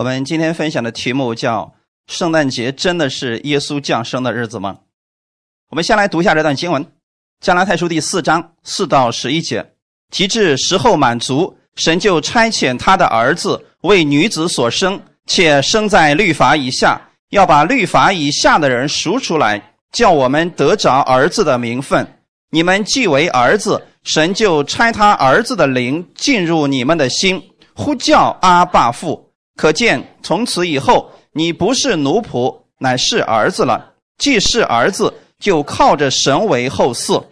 [0.00, 1.74] 我们今天分享的题目叫
[2.08, 4.78] “圣诞节真的是耶稣降生的日子吗？”
[5.68, 6.82] 我们先来读一下这段经文，
[7.42, 9.72] 《加拉太书》第四章四到十一节
[10.10, 16.98] ：“提至时候满足，神就差遣他的儿子为女子所生，且生在律法以下，
[17.28, 22.10] 要把律法以下的人赎出来，叫我们得着儿子的名分。
[22.48, 29.26] 你们既为儿子，神就差他儿子的灵进入你们的心，呼叫阿爸父。”
[29.60, 33.92] 可见，从此以后，你不是奴仆，乃是儿子了。
[34.16, 37.22] 既是儿子，就靠着神为后嗣。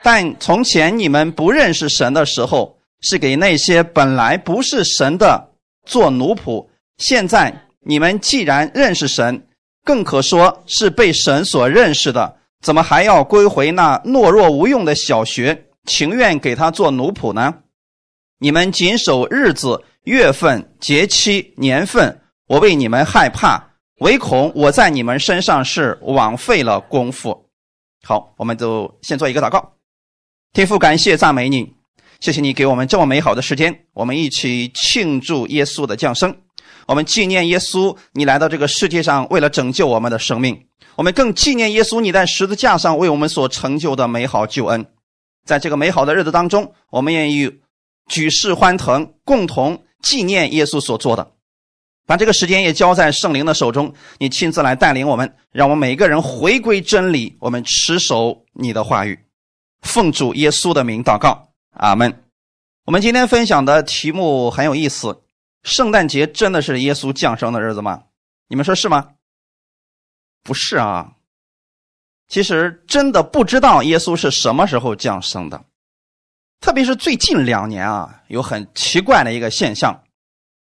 [0.00, 5.48] 但从前你们不认识神的时候，是给那些本来不是神的
[5.84, 6.64] 做奴仆。
[6.98, 9.44] 现在你们既然认识神，
[9.84, 17.52] 更可说是被神所认识的，怎么还要归回那懦弱无用的小学，情愿给他做奴仆呢？
[18.38, 19.82] 你们谨守日子。
[20.04, 23.62] 月份、节期、年份，我为你们害怕，
[24.00, 27.48] 唯恐我在你们身上是枉费了功夫。
[28.02, 29.74] 好，我们就先做一个祷告。
[30.52, 31.72] 天父，感谢赞美你，
[32.18, 36.36] 谢谢你给我们这么美好的时间，我们一起庆祝耶稣的降生。
[36.88, 40.66] 我们纪念耶稣，你来到这个世界上，为了拯救我们的生命。
[40.96, 44.84] 我们更纪念耶稣，你在十字架上为我们所成就的美好救恩。
[45.46, 47.60] 在这个美好的日子当中，我们愿意
[48.08, 49.84] 举世欢腾，共同。
[50.02, 51.32] 纪念耶稣所做的，
[52.06, 59.18] 把这个时间也交在圣灵的手中，你亲自来带领我们，让我们每一个人回归真理，我们持守你的话语，
[59.80, 62.24] 奉主耶稣的名祷告，阿门。
[62.84, 65.22] 我们今天分享的题目很有意思：
[65.62, 68.02] 圣诞节真的是耶稣降生的日子吗？
[68.48, 69.10] 你们说是吗？
[70.42, 71.12] 不是啊，
[72.26, 75.64] 其实真的不知道耶稣是什么时候降生的。
[76.62, 80.04] 特别是最近两年啊，有很奇怪的一个现象，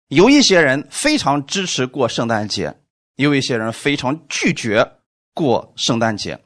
[0.08, 2.74] 有一些人非常支持过圣诞节，
[3.16, 4.92] 有一些人非常拒绝
[5.34, 6.40] 过圣诞节，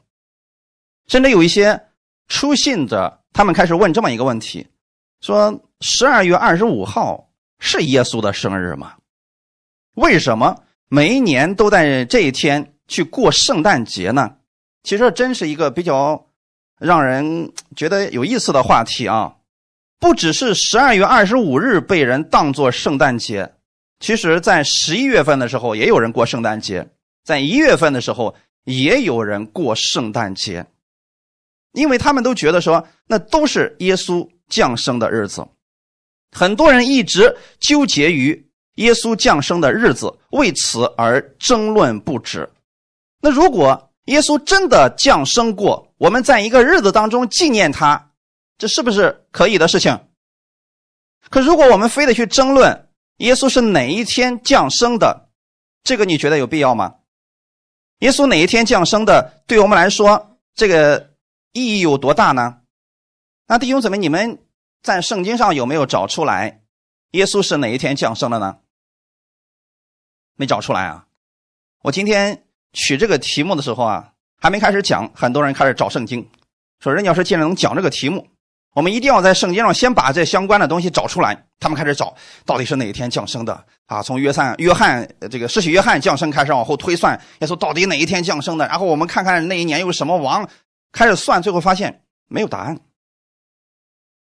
[1.07, 1.87] 甚至有一些
[2.27, 4.67] 出信者，他们开始问这么一个问题：
[5.21, 7.29] 说十二月二十五号
[7.59, 8.95] 是耶稣的生日吗？
[9.95, 14.35] 为什么每一年都在这一天去过圣诞节呢？
[14.83, 16.28] 其实真是一个比较。
[16.79, 19.35] 让人觉得有意思的话题啊，
[19.99, 23.53] 不只是十二月二十五日被人当作圣诞节，
[23.99, 26.87] 其实，在十一月份的时候也有人过圣诞节，
[27.25, 30.65] 在一月份的时候也有人过圣诞节，
[31.73, 35.45] 因为他们都觉得说那都是耶稣降生的日子，
[36.31, 42.49] 很多人一直纠结于耶稣降生的日子，为此而争论不止。
[43.21, 48.11] 那如果，耶稣真的降生过，我们在一个日子当中纪念他，
[48.57, 50.07] 这是不是可以的事情？
[51.29, 55.29] 可如果我们非得去争论耶稣是哪一天降生的，
[55.83, 56.95] 这个你觉得有必要吗？
[57.99, 61.15] 耶稣哪一天降生的，对我们来说这个
[61.51, 62.61] 意义有多大呢？
[63.45, 64.41] 那弟兄姊妹，你们
[64.81, 66.63] 在圣经上有没有找出来
[67.11, 68.59] 耶稣是哪一天降生的呢？
[70.35, 71.07] 没找出来啊！
[71.83, 72.45] 我今天。
[72.71, 76.27] 取这个题目的时候啊，还没开始讲，很多人开始找圣经，
[76.79, 78.25] 说任教师既然能讲这个题目，
[78.73, 81.45] 我们一定要在圣经上先把这相关的东西找出来。
[81.59, 84.01] 他们开始找，到底是哪一天降生的啊？
[84.01, 88.65] 从约翰约翰这个施洗约翰降生开始往后推算，耶稣到底哪一天降生的？
[88.67, 90.47] 然后我们看看那一年有什么王，
[90.93, 92.79] 开始算，最后发现没有答案。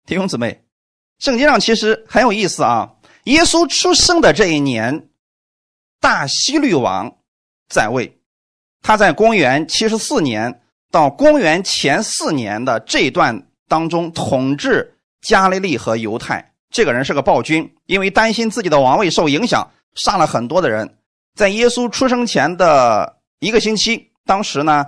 [0.05, 0.65] 弟兄姊妹，
[1.21, 2.95] 圣经上其实很有意思啊。
[3.25, 5.09] 耶稣出生的这一年，
[6.01, 7.19] 大希律王
[7.69, 8.18] 在位。
[8.83, 16.53] 他在公元七十四年到公元前四年的这段当中统治加利利和犹太。
[16.71, 20.97] 这个人是个暴君，因为担心自己的王位受影响，杀了很多的人。
[21.35, 24.85] 在耶稣出生前的一个星期，当时呢，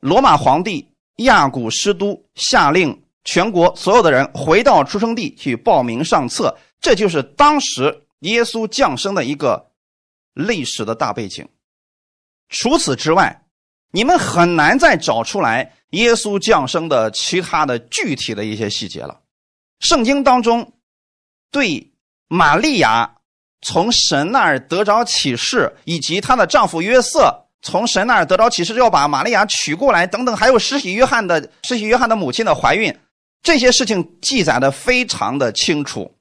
[0.00, 6.56] 罗马皇帝亚古斯都下令全国所有的人回到出生地去报名上册。
[6.80, 9.70] 这就是当时耶稣降生的一个
[10.32, 11.46] 历史的大背景。
[12.48, 13.42] 除此之外，
[13.90, 19.20] 你们很难再找出来耶稣降生的其他的具体的一些细节了。
[19.80, 20.72] 圣经当中
[21.50, 21.92] 对
[22.28, 23.16] 玛利亚
[23.62, 32.94] 从神那儿得着启示，以及她的丈夫约瑟从神那儿得着启示，要把玛利亚娶过来等等，还有施洗约翰的施洗约翰的母亲的怀孕，
[33.42, 36.14] 这些事情记载的非常的清楚，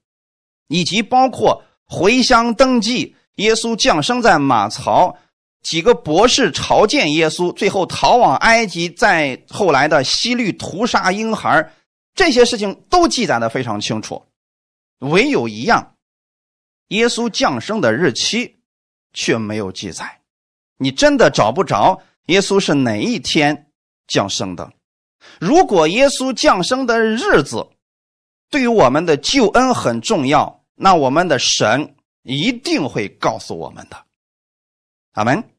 [0.67, 5.17] 以及包括回乡登记，耶稣降生在马槽。
[5.63, 11.71] 几个博士朝见耶稣，最后逃往埃及，在后来的西律屠杀婴孩，
[12.13, 14.23] 这些事情都记载的非常清楚。
[14.99, 15.95] 唯有一样，
[16.89, 18.57] 耶稣降生的日期
[19.13, 20.19] 却没有记载。
[20.77, 23.71] 你真的找不着耶稣是哪一天
[24.07, 24.71] 降生的。
[25.39, 27.65] 如果耶稣降生的日子
[28.49, 34.05] 对于我们的救恩很重要，那我们的神一定会告诉我们的。
[35.13, 35.52] 阿门。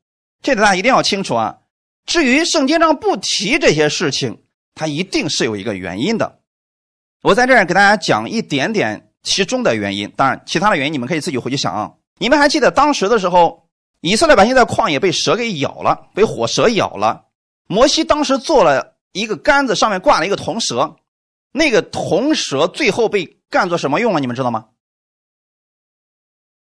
[0.45, 1.57] 这大家一定要清楚啊。
[2.05, 4.43] 至于圣经上不提这些事情，
[4.75, 6.41] 它一定是有一个原因的。
[7.23, 11.93] 我在这儿给大家讲一点点其中的原因，当然其他的原因你们可以自己回去想啊。
[12.19, 13.69] 你们还记得当时的时候，
[14.03, 17.25] 以色列百姓在旷野被蛇给咬了，被火蛇咬了。
[17.67, 20.97] 摩西当时做了一个杆子，上面挂了一个铜蛇，
[21.53, 24.21] 那个铜蛇最后被干做什么用了？
[24.21, 24.67] 你们知道吗？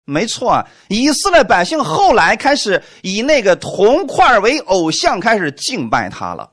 [0.06, 6.52] 没错啊，以色列百姓后来开始以那个铜块为偶像，开始敬拜他了。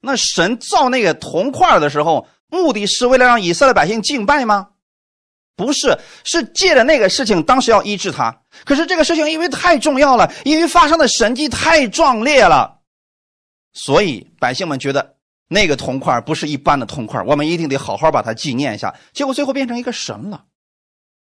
[0.00, 4.68] 那神造那个铜块的时候，目的是为了让以色列百姓敬拜吗？
[5.56, 8.42] 不是，是借着那个事情，当时要医治他。
[8.64, 12.80] 可是这个事情因为太重要了，因为发生的神迹太壮烈了，
[13.72, 15.16] 所以百姓们觉得
[15.48, 18.94] 那个铜块不是一般的铜块，我们一定得好好把它纪念一下。
[19.12, 20.44] 结果最后变成一个神了。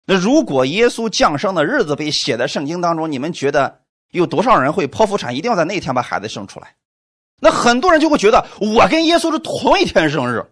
[0.07, 3.81] 那如果耶稣降生的日子被写在圣经当中，你们觉得
[4.11, 6.75] 有多少人会剖腹产，一定要在那天把孩子生出来？
[7.41, 10.45] 那很多人就会觉得我跟耶稣是同一天生日。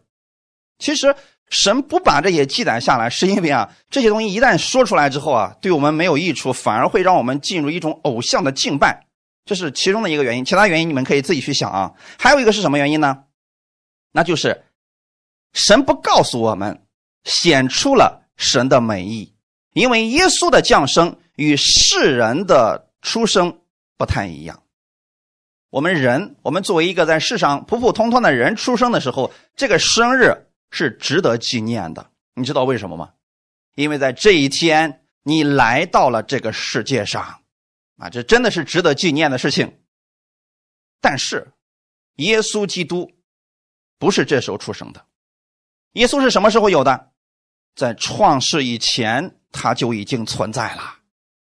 [0.78, 1.14] 其实
[1.48, 9.06] 神不把这些记载下来，是因为啊，这些东西一旦说出来之后啊，对我们没有益处，反而会让我们进入一种偶像的敬拜，
[9.44, 10.44] 这是其中的一个原因。
[10.44, 11.92] 其他原因你们可以自己去想啊。
[12.18, 13.24] 还有一个是什么原因呢？
[14.12, 14.64] 那就是
[15.52, 16.82] 神不告诉我们，
[17.24, 19.31] 显出了神的美意。
[19.72, 23.60] 因为耶稣的降生与世人的出生
[23.96, 24.62] 不太一样。
[25.70, 32.10] 我们人，我们作为一个在世上普普通通的人出生的时候，这个生日是值得纪念的。
[32.34, 33.12] 你知道为什么吗？
[33.74, 37.40] 因为在这一天你来到了这个世界上，
[37.96, 39.78] 啊，这真的是值得纪念的事情。
[41.00, 41.50] 但是，
[42.16, 43.10] 耶稣基督
[43.98, 45.02] 不是这时候出生的。
[45.92, 47.11] 耶稣是什么时候有的？
[47.76, 49.34] 在创世以前。
[49.54, 50.80] 他就已经存在了，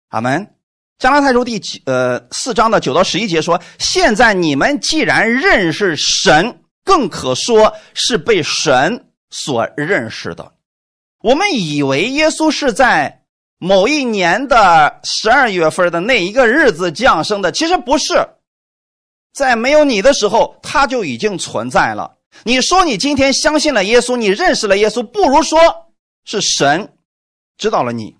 [0.09, 0.55] 阿门。
[0.99, 10.55] 加拉太书第九呃四章的九到十一节说：“现在你们既然认识神，更可说是被神所认识的。
[11.21, 13.25] 我们以为耶稣是在
[13.59, 18.15] 某一年的十二月份的那一个日子降生的，其实不是，
[19.35, 22.11] 在没有你的时候他就已经存在了。
[22.45, 25.61] 你说你今天相信了耶稣，你认识了耶稣，不如说
[26.29, 26.93] 是神。”
[27.59, 28.17] 知道了你，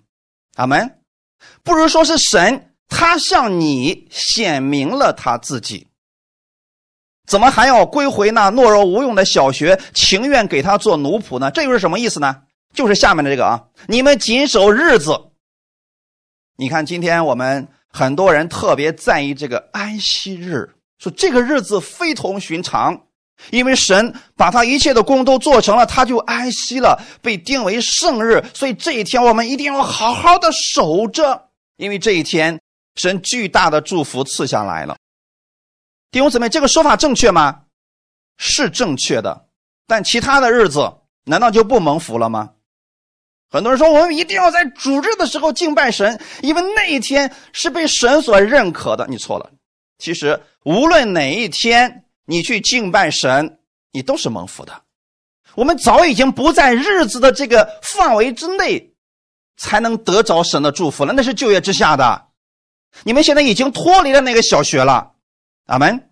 [0.55, 0.99] 阿门。
[1.63, 5.87] 不如说是神，他向你显明了他自己。
[7.25, 11.51] 怎么还要归回那懦弱无用的小学，情愿给他做奴仆呢？
[11.51, 12.41] 这又是什么意思呢？
[12.73, 15.31] 就是下面的这个啊，你们谨守日子。
[16.57, 23.05] 你看，今天我们很多人特别在意这个安息日，说这个日子非同寻常。
[23.51, 28.43] 因为神把他一切的功都做成了，他就安息了，被定为圣日。
[28.53, 32.59] 所以这一天我们一定要好好的守着，因为这一天
[32.95, 34.97] 神巨大的祝福赐下来了。
[36.11, 37.61] 弟兄姊妹，这个说法正确吗？
[38.37, 39.45] 是正确的，
[39.87, 40.91] 但其他的日子
[41.25, 42.51] 难道就不蒙福了吗？
[43.49, 49.07] 很多人说我们一定要在主日的时候敬拜神，因为那一天是被神所认可的。
[49.07, 49.49] 你错了，
[49.97, 52.03] 其实无论哪一天。
[52.29, 53.57] 你去敬拜神，
[53.91, 54.83] 你都是蒙福的。
[55.55, 58.93] 我们早已经不在日子的这个范围之内，
[59.57, 61.11] 才能得着神的祝福了。
[61.11, 62.27] 那是旧约之下的，
[63.01, 65.13] 你们现在已经脱离了那个小学了。
[65.65, 66.11] 阿门。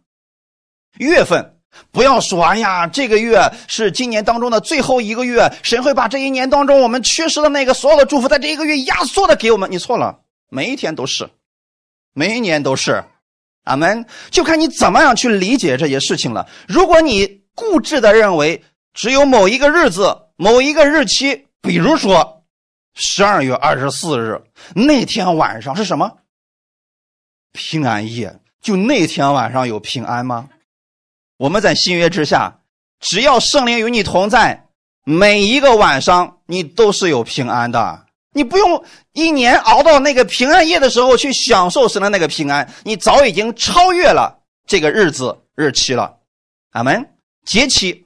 [0.98, 1.60] 月份
[1.92, 9.72] 不要说，哎呀，这个月是今年当中的最后一个月，神会把这一年当中我们缺失的那个所有的祝福，在这一个月压缩的给我们。
[9.72, 11.30] 你错了，每一天都是，
[12.14, 13.04] 每一年都是。
[13.68, 16.48] 阿门，就看你怎么样去理解这些事情了。
[16.68, 22.44] 如果你固执的认为只有某一个日子、某一个日期，比如说
[22.96, 24.42] 十二月二十四日
[24.74, 26.18] 那天晚上是什么？
[27.52, 30.50] 平安夜，就那天晚上有平安吗？
[31.38, 32.62] 我们在新约之下，
[33.00, 34.68] 只要圣灵与你同在，
[35.04, 38.07] 每一个晚上你都是有平安的。
[38.38, 46.20] 你不用一年熬到那个平安夜的时候去享受神的那个平安，你早已经超越了这个日子日期了。
[46.72, 47.16] 阿门。
[47.46, 48.06] 节期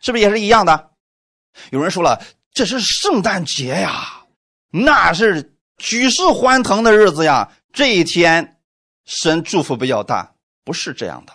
[0.00, 0.90] 是不是也是一样的？
[1.70, 2.22] 有人说了，
[2.52, 4.24] 这是圣诞节呀，
[4.70, 7.50] 那是举世欢腾的日子呀。
[7.72, 8.58] 这一天，
[9.06, 11.32] 神祝福比较大，不是这样的。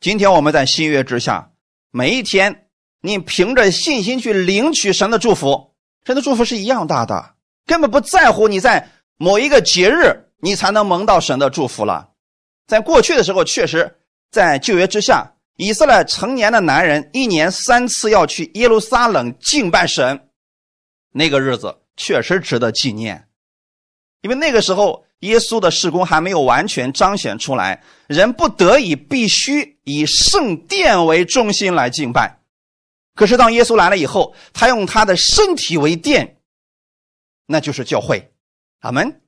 [0.00, 1.52] 今天我们在新约之下，
[1.92, 2.68] 每一天，
[3.00, 5.74] 你凭着信心去领取神的祝福。
[6.04, 7.34] 神的祝福是一样大的，
[7.66, 12.10] 根本不在乎你在某一个节日，你才能蒙到神的祝福了。
[12.66, 13.98] 在过去的时候，确实
[14.30, 20.28] 在旧约之下，以色列成年的男人一年三次要去耶路撒冷敬拜神，
[21.12, 23.28] 那个日子确实值得纪念，
[24.22, 32.37] 因为那个时候耶稣的事工还没有完全彰显出来，人不得已必须以圣殿为中心来敬拜。
[33.18, 36.36] 可是当耶稣来了以后，他用他的身体为殿，
[37.46, 38.32] 那就是教会。
[38.78, 39.22] 阿门。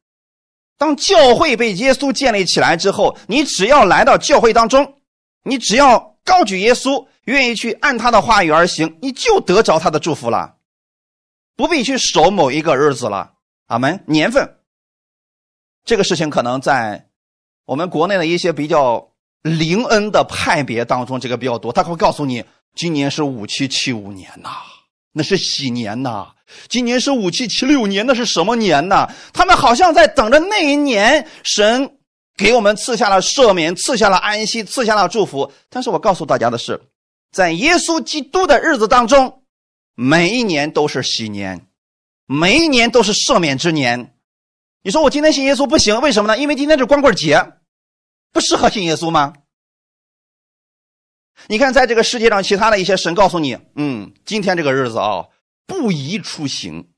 [0.78, 5.00] 当教会被耶稣建立起来之后，你只要来到教会当中，
[5.42, 10.54] 你只要高举耶稣，愿意去按他的话语而行，你就得着他的祝福了，
[11.56, 13.32] 不必去守某一个日子了。
[13.66, 14.04] 阿门。
[14.06, 14.58] 年份，
[15.84, 17.08] 这个事情可能在
[17.64, 19.10] 我们国内的一些比较
[19.42, 24.50] 灵恩的派别当中，这个比较多，他会告诉你，今年是五七七五年呐，
[25.12, 26.28] 那是喜年呐。
[26.68, 29.08] 今年是五七七六年，那是什么年呢？
[29.32, 31.98] 他们好像在等着那一年，神
[32.36, 35.52] 给我们赐下了赦免，赐下了安息，赐下了祝福。
[35.68, 36.80] 但是我告诉大家的是，
[37.30, 39.42] 在耶稣基督的日子当中，
[39.94, 41.66] 每一年都是喜年，
[42.26, 44.14] 每一年都是赦免之年。
[44.82, 46.40] 你说我今天信耶稣不行，为什么呢？
[46.40, 47.52] 因为今天是光棍节，
[48.32, 49.34] 不适合信耶稣吗？
[51.46, 55.26] 你看，在这个世界上，其他的一些神告诉你，嗯，今天这个日子啊。
[55.66, 56.88] 不宜出行，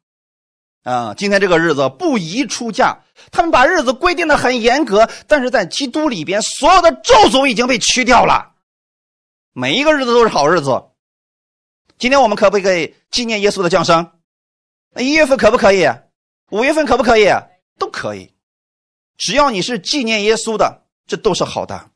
[0.82, 3.04] 啊，今天这个日子不宜出嫁。
[3.30, 8.54] 他们把日子规定的很严格，但是在基督里边，所有的咒诅已经被去掉了，
[9.52, 10.70] 每一个日子都是好日子。
[11.98, 14.10] 今天我们可不可以纪念耶稣的降生？
[14.94, 15.86] 那一月份可不可以？
[16.50, 17.28] 五月份可不可以？
[17.78, 18.32] 都可以，
[19.18, 21.90] 只要你是纪念耶稣的，这都是好的。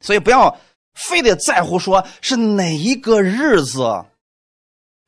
[0.00, 0.58] 所以不要
[0.94, 4.04] 非得在乎说是哪一个日子。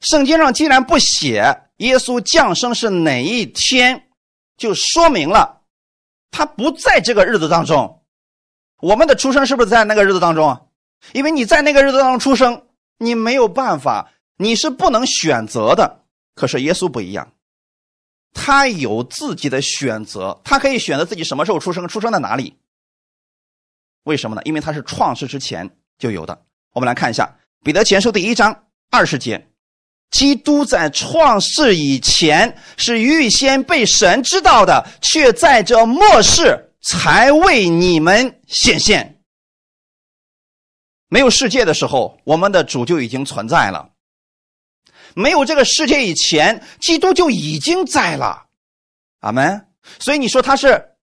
[0.00, 4.08] 圣经上既然不写耶稣降生是哪一天，
[4.56, 5.62] 就说明了
[6.30, 8.02] 他不在这个日子当中。
[8.80, 10.68] 我们的出生是不是在那个日子当中？
[11.12, 12.66] 因为你在那个日子当中出生，
[12.98, 16.02] 你没有办法，你是不能选择的。
[16.34, 17.32] 可是耶稣不一样，
[18.34, 22.56] 他有自己的选择，他可以选择自己什么时候出生，出生在哪里。
[24.06, 24.42] 为什么呢？
[24.44, 26.42] 因为他是创世之前就有的。
[26.72, 27.24] 我们来看一下
[27.64, 29.48] 《彼得前书》第一章二十节。
[30.12, 39.20] 基督在创世以前是预先被神知道的，却在这末世才为你们显现。
[41.08, 43.90] 没有世界的时候，我们的主就已经存在了；
[45.14, 48.46] 没有这个世界以前，基督就已经在了。
[49.20, 49.66] 阿门。
[49.98, 50.95] 所以你说他是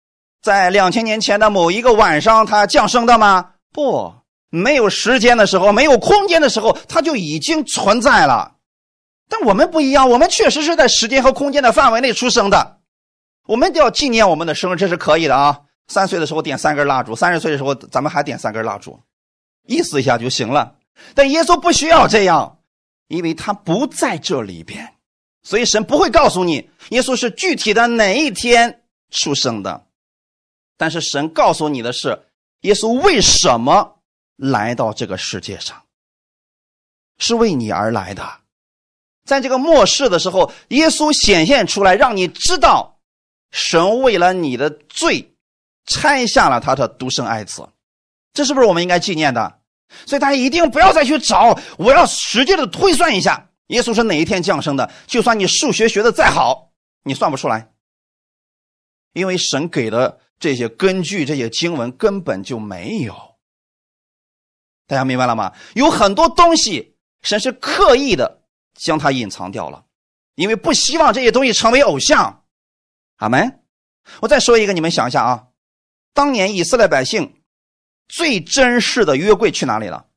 [0.43, 3.51] 在两千年前的某一个晚上他降生的吗？
[3.73, 4.13] 不，
[4.51, 8.57] 没有时间的时候，没有空间的时候，他就已经存在了。
[9.29, 12.79] 但我们不一样，我们确实是在时间和空间的范围内出生的，
[13.47, 15.61] 我们都要纪念我们的生日，这是可以的啊。
[15.87, 18.99] 三岁的时候点三根蜡烛，三十岁的时候咱们还点三根蜡烛，
[19.67, 20.75] 意思一下就行了。
[21.15, 22.59] 但耶稣不需要这样，
[23.07, 24.93] 因为他不在这里边，
[25.43, 29.87] 所以神不会告诉你耶稣是具体的哪一天出生的。
[30.77, 32.27] 但是神告诉你的是，
[32.61, 33.99] 耶稣为什么
[34.37, 35.83] 来到这个世界上，
[37.19, 38.41] 是为你而来的。
[39.25, 42.99] 在这个末世的时候，耶稣显现出来，让你知道，
[43.53, 45.33] 神为了你的罪，
[45.87, 47.69] 拆下了他的独生爱子，
[48.33, 49.61] 这是不是我们应该纪念的？
[50.07, 54.91] 所以大家一定不要再去找，我要使劲的推算一下，耶稣是哪一天降生的？
[55.07, 56.73] 就算你数学学的再好，
[57.05, 57.71] 你算不出来，
[59.13, 63.15] 因为神给的这些根据、这些经文根本就没有。
[64.87, 65.55] 大家明白了吗？
[65.75, 68.41] 有很多东西，神是刻意的。
[68.75, 69.85] 将它隐藏掉了，
[70.35, 72.45] 因为不希望这些东西成为偶像。
[73.17, 73.63] 阿门。
[74.23, 75.49] 我再说一个，你们想一下啊，
[76.15, 77.43] 当年以色列百姓
[78.09, 80.09] 最珍视的约柜去哪里了？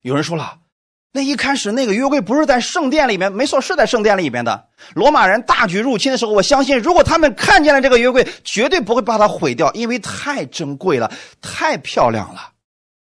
[0.00, 0.60] 有人说了，
[1.10, 3.32] 那一开始那个约柜不是在圣殿里面？
[3.32, 4.68] 没错，是在圣殿里面的。
[4.94, 11.10] 罗马人大举入侵的时候，我相信如果他们看见了这个约柜，绝对不会把它毁掉，因为太珍贵了，
[11.40, 12.52] 太漂亮了。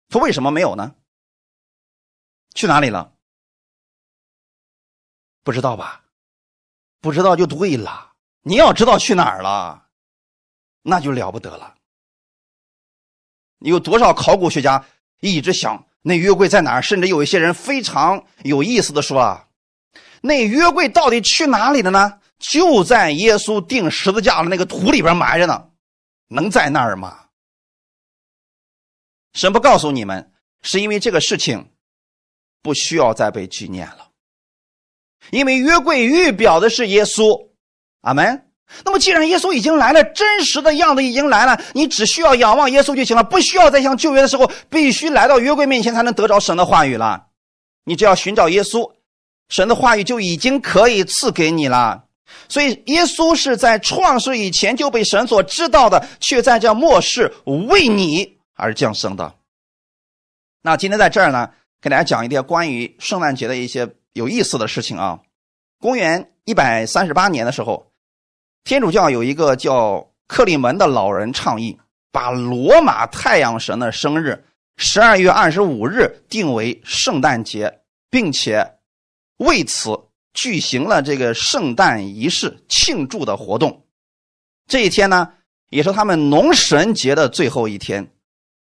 [0.09, 0.95] 他为什么没有呢？
[2.55, 3.13] 去哪里了？
[5.43, 6.03] 不知道吧？
[6.99, 8.13] 不知道就对了。
[8.41, 9.87] 你要知道去哪儿了，
[10.81, 11.75] 那就了不得了。
[13.59, 14.85] 有多少考古学家
[15.19, 16.81] 一直想那约柜在哪儿？
[16.81, 19.47] 甚至有一些人非常有意思的说啊，
[20.21, 22.19] 那约柜到底去哪里了呢？
[22.37, 25.69] 就在耶稣钉十字架的那个土里边埋着呢，
[26.27, 27.25] 能在那儿吗？
[29.33, 30.31] 神不告诉你们，
[30.61, 31.69] 是因为这个事情。
[32.61, 34.09] 不需要再被纪念了，
[35.31, 37.49] 因为约柜预表的是耶稣，
[38.03, 38.52] 阿门。
[38.83, 47.27] 那么，既然耶稣已经来了，真实的样子已经来了，你只需要仰望耶稣就行了，不需要再像旧约的时候必须来到约柜面前才能得着神的话语了。
[47.85, 48.91] 你只要寻找耶稣，
[49.47, 52.05] 神的话语就已经可以赐给你了。
[52.49, 59.35] 所以，耶稣是在创世以前就被神所知道的，却在这末世为你而降生的。
[60.63, 65.19] 那今天在这儿呢，给大家讲一点关于圣诞节的一些有意思的事情啊。
[65.79, 67.92] 公元一百三十八年的时候。
[68.63, 71.77] 天主教有一个叫克里门的老人倡议，
[72.13, 74.45] 把罗马太阳神的生日
[74.77, 78.75] 十二月二十五日定为圣诞节，并且
[79.37, 79.89] 为此
[80.33, 83.85] 举行了这个圣诞仪式庆祝的活动。
[84.65, 85.33] 这一天呢，
[85.69, 88.13] 也是他们农神节的最后一天。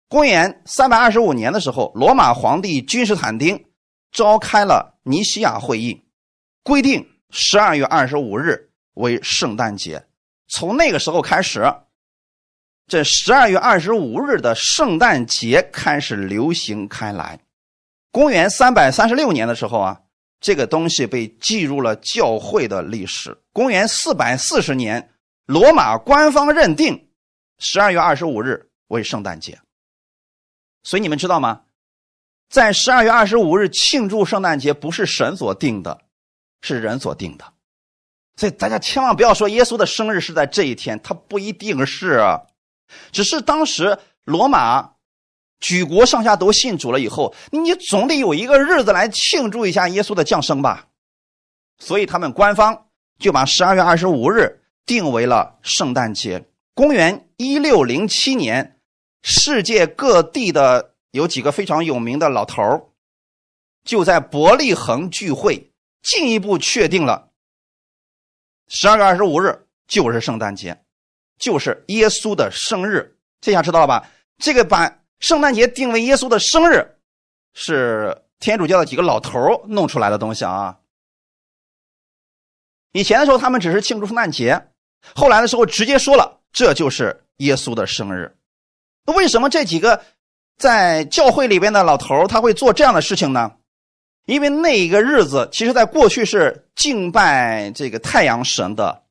[0.08, 3.64] 公元三百二十五年的时候，罗马皇帝君士坦丁
[4.10, 6.02] 召开了尼西亚会议，
[6.64, 8.72] 规定十二月二十五日。
[8.94, 10.06] 为圣诞节，
[10.48, 11.62] 从那个时候开始，
[12.86, 17.38] 这十二月二十五日的圣诞节开始流行开来。
[18.10, 20.00] 公元三百三十六年的时候啊，
[20.40, 23.36] 这个东西被记入了教会的历史。
[23.52, 25.12] 公元四百四十年，
[25.46, 27.08] 罗马官方认定
[27.58, 29.58] 十二月二十五日为圣诞节。
[30.82, 31.62] 所以你们知道吗？
[32.50, 36.02] 在十二月二十五日庆祝圣诞节，不是神所定的，
[36.60, 37.53] 是人所定的。
[38.36, 42.20] 所以大家千万不要说耶稣的生日是在这一天，他不一定是，
[43.12, 44.94] 只是当时罗马
[45.60, 50.88] 举国上下都信主了以后，你总得有一个日子来庆祝一下耶稣的降生吧。
[51.78, 52.86] 所以他们官方
[53.18, 56.44] 就把十二月二十五日定为了圣诞节。
[56.74, 58.78] 公元一六零七年，
[59.22, 62.92] 世界各地的有几个非常有名的老头
[63.84, 65.70] 就在伯利恒聚会，
[66.02, 67.30] 进一步确定了。
[68.76, 70.76] 十二月二十五日就是圣诞节，
[71.38, 73.16] 就是耶稣的生日。
[73.40, 74.04] 这下知道了吧？
[74.38, 76.84] 这个把圣诞节定为耶稣的生日，
[77.52, 80.76] 是天主教的几个老头弄出来的东西啊。
[82.90, 84.70] 以前的时候，他们只是庆祝圣诞节，
[85.14, 88.36] 后来的时候直接说了，这就是耶稣的生日。
[89.06, 90.02] 那为什么这几个
[90.58, 93.52] 在教会里边的老头他会做这样的事情呢？
[94.26, 99.02] 因为那一个日子，其实在过去是敬拜这个太阳神的，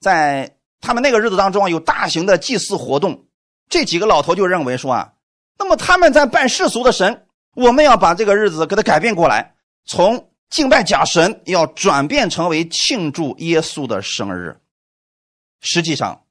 [0.00, 3.26] 在他们那个日子当中啊，有大型的祭祀活动。
[3.68, 5.12] 这几个老头就认为说啊，
[5.58, 9.54] 那么他们在拜世俗的神，我们要把这个日子给他改变过来，
[9.84, 14.58] 从敬拜假神要转变成为庆祝耶稣的生日。
[15.60, 16.24] 实际上，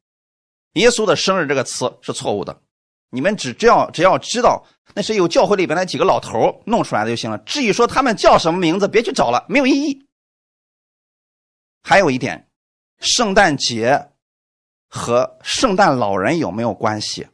[0.74, 2.60] 耶稣的生日这个词是错误的。
[3.12, 7.38] 你们只只要只要知道那是有教会里边那几个老头弄出来的就行了。
[7.39, 10.06] 至于说他们叫什么名字，别去找了，没有意义。
[11.84, 12.47] 还有一点，
[13.00, 14.10] 圣诞节
[14.88, 17.28] 和圣诞老人有没有关系？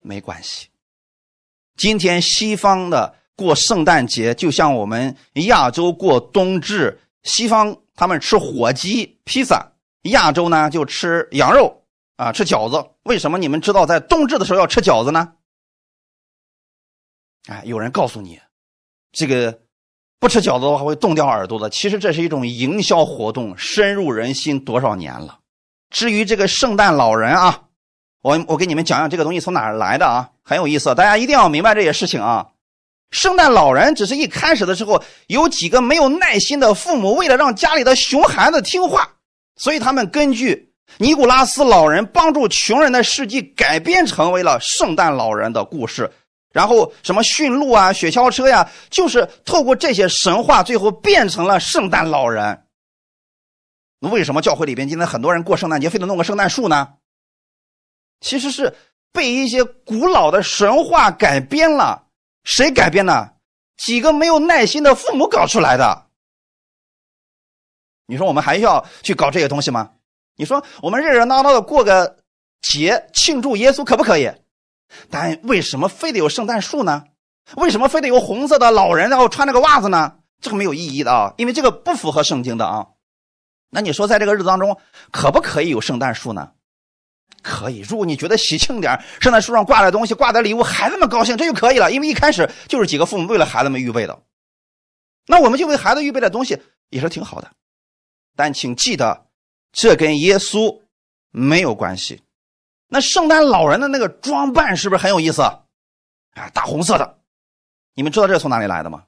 [0.00, 0.68] 没关系。
[1.76, 11.83] 今天西方的过圣诞节，就像我们亚洲过冬至，西方他们吃火鸡、披萨，亚洲呢就吃羊肉。
[12.16, 15.32] 啊，吃饺子，为什么你们知道在冬至的时候要吃饺子呢？
[17.48, 18.40] 哎，有人告诉你，
[19.10, 19.60] 这个
[20.20, 21.68] 不吃饺子的话会冻掉耳朵的。
[21.68, 25.40] 其实这是一种营销活动，深入人心多少年了。
[25.90, 27.64] 至于这个圣诞老人啊，
[28.22, 30.94] 我我给你们讲讲这个东西从哪儿来的啊，很有意思。
[30.94, 32.52] 大家一定要明白这些事情啊。
[33.10, 39.16] 圣诞老人只是一开始的时候有几个没有耐心的父母，为了让家里的熊孩子听话，
[39.56, 40.73] 所以他们根据。
[40.98, 46.10] 尼古拉斯老人帮助穷人的事迹改编成为了圣诞老人的故事，
[46.52, 52.66] 然后什么驯鹿啊、雪橇车呀，就是透过这些神话，最后变成了圣诞老人。
[53.98, 56.94] 那为什么教会里边今天很多人过圣诞节非得弄个圣诞树呢？
[58.20, 58.76] 其实是
[59.12, 62.06] 被一些古老的神话改编了。
[62.44, 63.34] 谁改编的？
[63.76, 66.06] 几个没有耐心的父母搞出来的。
[68.06, 69.90] 你说我们还要去搞这些东西吗？
[70.36, 72.16] 你说我们热热闹闹的过个
[72.60, 74.30] 节庆祝耶稣可不可以？
[75.10, 77.04] 但为什么非得有圣诞树呢？
[77.56, 80.16] 为什么非得有红色的老人然后穿那个袜子呢？
[80.40, 82.86] 这个没有意义的啊，因为这个不符合圣经的啊。
[83.70, 84.78] 那你说在这个日子当中
[85.10, 86.52] 可不可以有圣诞树呢？
[87.42, 91.92] 可以，如果你觉得喜庆点圣诞树上挂的东西、挂的礼物，孩子们高兴，这就可以了。
[91.92, 94.22] 因为一开始就是几个父母为了孩子们预备的，
[95.26, 97.50] 那我们就为孩子预备的东西也是挺好的。
[98.34, 99.26] 但请记得。
[99.74, 100.80] 这跟耶稣
[101.30, 102.22] 没有关系。
[102.86, 105.42] 那圣诞老人的那个装扮是不是很有意思？
[105.42, 107.18] 啊，大红色的，
[107.94, 109.04] 你们知道这是从哪里来的吗？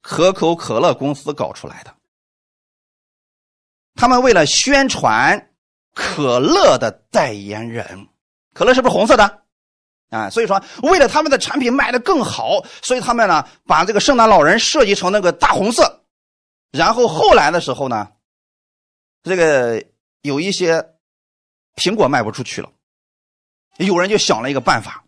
[0.00, 1.94] 可口可乐公司搞出来的。
[3.94, 5.50] 他们为了宣传
[5.92, 8.08] 可乐的代言人，
[8.54, 9.42] 可乐是不是红色的？
[10.10, 16.04] 啊，所以说为了他们的产品卖的更好，所以他们呢把这个圣诞老人设计成那个大红色。
[16.70, 18.08] 然后后来的时候呢，
[19.22, 19.84] 这个
[20.22, 20.94] 有一些
[21.76, 22.72] 苹果卖不出去了，
[23.78, 25.04] 有人就想了一个办法，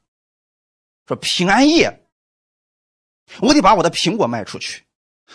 [1.07, 2.07] 说平安夜
[3.39, 4.85] 我得把我的苹果卖出去，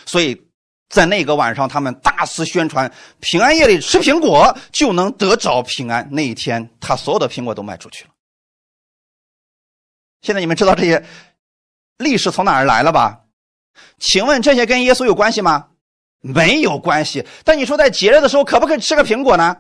[0.06, 0.50] 所以
[0.90, 6.08] 在那个晚上他们大肆宣传平安夜里吃苹果就能得着平安。
[6.12, 8.12] 那一天他所有的苹果都卖出去了。
[10.22, 11.06] 现在你们知道这些
[11.98, 13.22] 历史从哪儿来了吧？
[14.00, 15.72] 请问这些跟耶稣有关系吗？
[16.34, 17.26] 没有关系。
[17.44, 19.56] 但你说在节日的时候可不可以吃个苹果呢？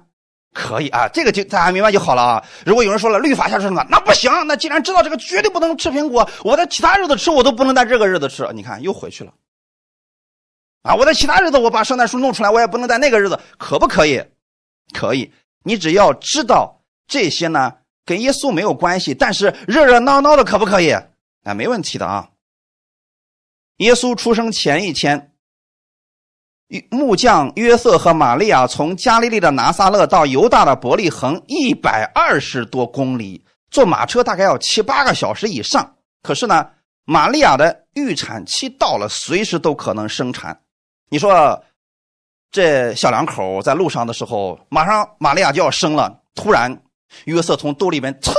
[0.53, 2.43] 可以啊，这个就大家明白就好了啊。
[2.65, 4.31] 如果有人说了律法下说什么，那不行。
[4.47, 8.47] 那既然知道这个绝对不能吃苹果，我在其他日子吃我都不能在这个日子吃。
[8.53, 9.33] 你看又回去了
[10.83, 10.95] 啊！
[10.95, 14.23] 我在其他日子我把圣诞树弄出来，我也不能在那个日子，可不可以？
[14.93, 15.31] 可以。
[15.63, 17.73] 你只要知道这些呢。
[18.05, 20.91] 跟耶稣没有关系，但是热热闹闹的可不可以？
[20.91, 22.29] 啊，没问题的啊。
[23.77, 25.33] 耶稣出生前一天，
[26.89, 35.95] 木匠约瑟和玛利亚从加利利的拿撒勒到犹大的伯利恒一百二十多公里，坐马车大概要七八个小时以上。
[36.23, 36.67] 可是呢，
[37.05, 40.59] 玛利亚的预产期到了，随时都可能生产。
[41.09, 41.63] 你说，
[42.51, 46.81] 这小两口在路上的时候，马上玛利亚就要生了，突然。
[47.25, 48.33] 约瑟从兜里面噌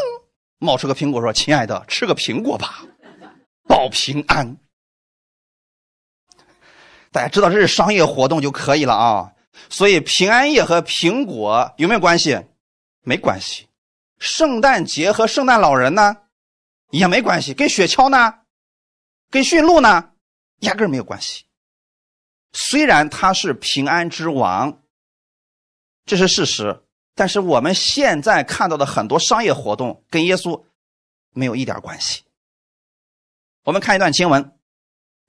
[0.59, 2.83] 冒出个苹果，说：“亲爱的，吃个苹果吧，
[3.67, 4.57] 保平安。”
[7.17, 9.33] 大家知道这是商业活动就可以了啊。
[9.71, 12.39] 所以平安夜和苹果有没有关系？
[13.01, 13.67] 没关系。
[14.19, 16.15] 圣诞节和圣诞老人呢，
[16.91, 17.55] 也没关系。
[17.55, 18.35] 跟雪橇呢，
[19.31, 20.11] 跟驯鹿呢，
[20.61, 21.47] 压根没有关系。
[22.53, 24.83] 虽然他是平安之王，
[26.05, 26.83] 这是事实。
[27.15, 30.63] 但是我们现在看到的很多商业活动跟耶稣
[31.33, 32.25] 没有一点关系。
[33.65, 34.45] 我们看一段经文，《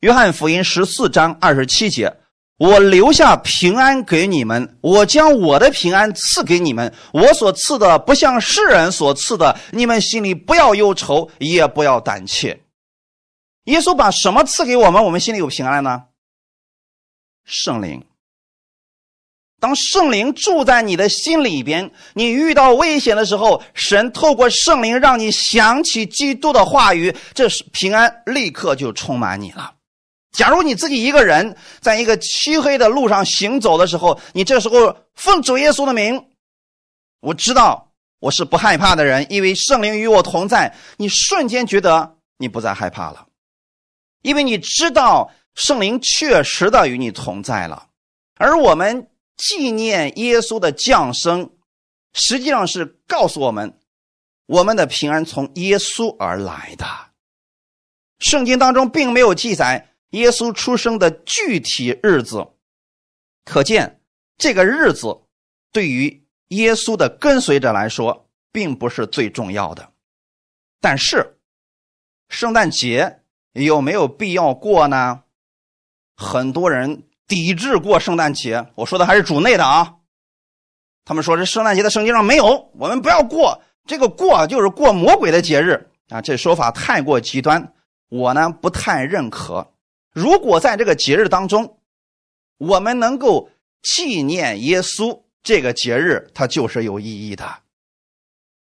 [0.01, 2.17] 约翰福音》十四章二十七节
[2.60, 6.93] ：“我留下平安给你们，我将我的平安赐给你们。
[7.12, 12.62] 我所赐的不像世人所赐的，你们心里不要忧愁，也不要胆怯。”
[13.65, 15.03] 耶稣把什么赐给我们？
[15.03, 16.03] 我们心里有平安呢？
[17.43, 18.05] 圣灵。
[19.60, 29.73] 当圣灵住在你的心里边，你遇到危险的时候，神透过圣灵让你想起基督的话语，这是平安立刻就充满你了。
[30.38, 36.30] 假如你自己一个人在一个漆黑的路上行走的时候，你这时候奉主耶稣的名，
[37.21, 40.76] 我知道我是不害怕的人，因为圣灵与我同在。
[40.97, 43.26] 你瞬间觉得你不再害怕了，
[44.21, 47.88] 因为你知道圣灵确实的与你同在了，
[48.36, 49.10] 而我们。
[49.38, 51.52] 纪念耶稣的降生，
[52.12, 53.78] 实际上是告诉我们，
[54.47, 56.88] 我们的平安从耶稣而来的。
[58.17, 62.48] 圣经当中并没有记载耶稣出生的具体日子，
[63.46, 64.02] 可见
[64.38, 65.22] 这个日子
[65.72, 69.91] 对于耶稣的跟随者来说并不是最重要的。
[70.80, 71.38] 但是，
[72.30, 73.22] 圣诞节
[73.54, 75.24] 有没有必要过呢？
[76.15, 77.04] 很多人。
[77.28, 79.96] 抵制过圣诞节，我说的还是主内的啊。
[81.04, 86.22] 他们说这圣诞节的圣经上没有，我们不要过这个过就是过魔鬼的节日啊。
[86.22, 87.74] 这说法太过极端，
[88.08, 89.74] 我呢不太认可。
[90.17, 91.77] 如果在这个节日当中，
[92.58, 93.51] 我们能够
[93.84, 97.60] 纪念耶稣，这个节日它就是有意义的。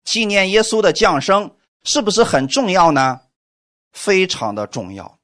[0.04, 3.21] 纪念耶稣的降生是不是很重要呢？
[3.91, 5.17] 非常的重要。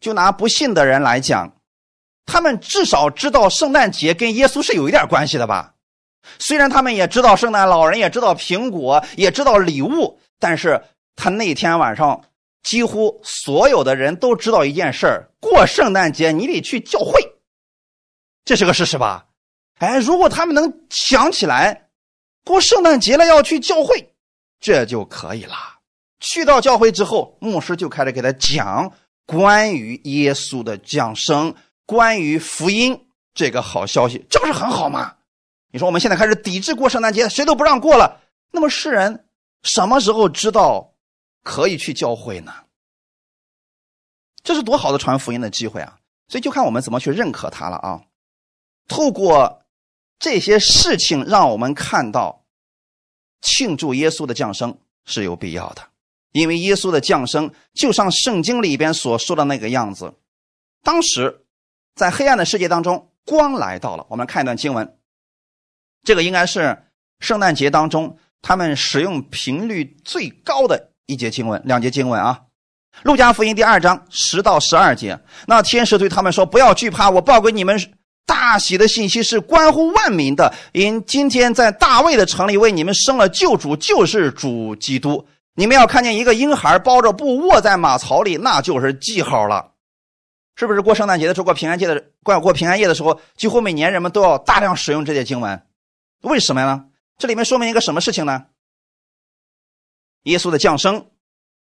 [0.00, 1.54] 就拿不信的人来讲。
[2.24, 5.74] 他们至少知道圣诞节跟耶稣是有一点关系的吧？
[6.38, 10.82] 虽然他们也知道圣诞老人，也知道苹果，也知道礼物，但是
[11.14, 12.24] 他那天晚上
[12.64, 17.20] 几乎所有的人都知道一件事儿：过圣诞节你得去教会，
[18.44, 19.26] 这是个事实吧？
[19.78, 21.88] 哎，如果他们能想起来
[22.44, 24.14] 过圣诞节了要去教会，
[24.58, 25.54] 这就可以了。
[26.20, 28.90] 去到教会之后，牧师就开始给他讲
[29.26, 31.54] 关于耶稣的降生。
[31.86, 35.16] 关于福音这个好消息，这不是很好吗？
[35.70, 38.22] 你说我们现在开始抵制过圣诞节，谁都不让过了。
[38.50, 39.26] 那么世人
[39.64, 40.93] 什么时候知道
[41.44, 42.52] 可以去教会呢？
[44.42, 46.00] 这是多好的传福音的机会啊！
[46.26, 48.02] 所以就看我们怎么去认可它了啊。
[48.88, 49.62] 透过
[50.18, 52.44] 这些事情，让我们看到
[53.40, 55.88] 庆祝耶稣的降生是有必要的，
[56.32, 60.14] 因为耶稣的降生就像圣经里边所说的那个样子，
[60.82, 61.42] 当时。
[61.96, 64.04] 在黑暗的世界当中，光来到了。
[64.10, 64.84] 我们看一段经文，
[66.02, 72.40] 《这个应该是圣诞节当中他们使用频率最高的一节经文，两节经文啊。
[73.02, 77.76] 路加福音第二章十到十二节，那天使对他们说：“不要惧怕，我报给你们
[78.24, 85.26] 大喜的信息是关乎万民的，因今天在大卫的城里为你们生了救主，就是主基督。
[85.56, 89.72] 你们要看见一个婴孩包着布卧在马槽里，那就是记号了。
[90.56, 95.60] 是不是过圣诞节的时候，过平安节的过过平安夜的时候，几乎每年人们都要大量使用这些经文？
[96.22, 96.84] 为什么呢？
[97.18, 98.44] 这里面说明一个什么事情呢？
[100.24, 101.06] 耶稣的降生。”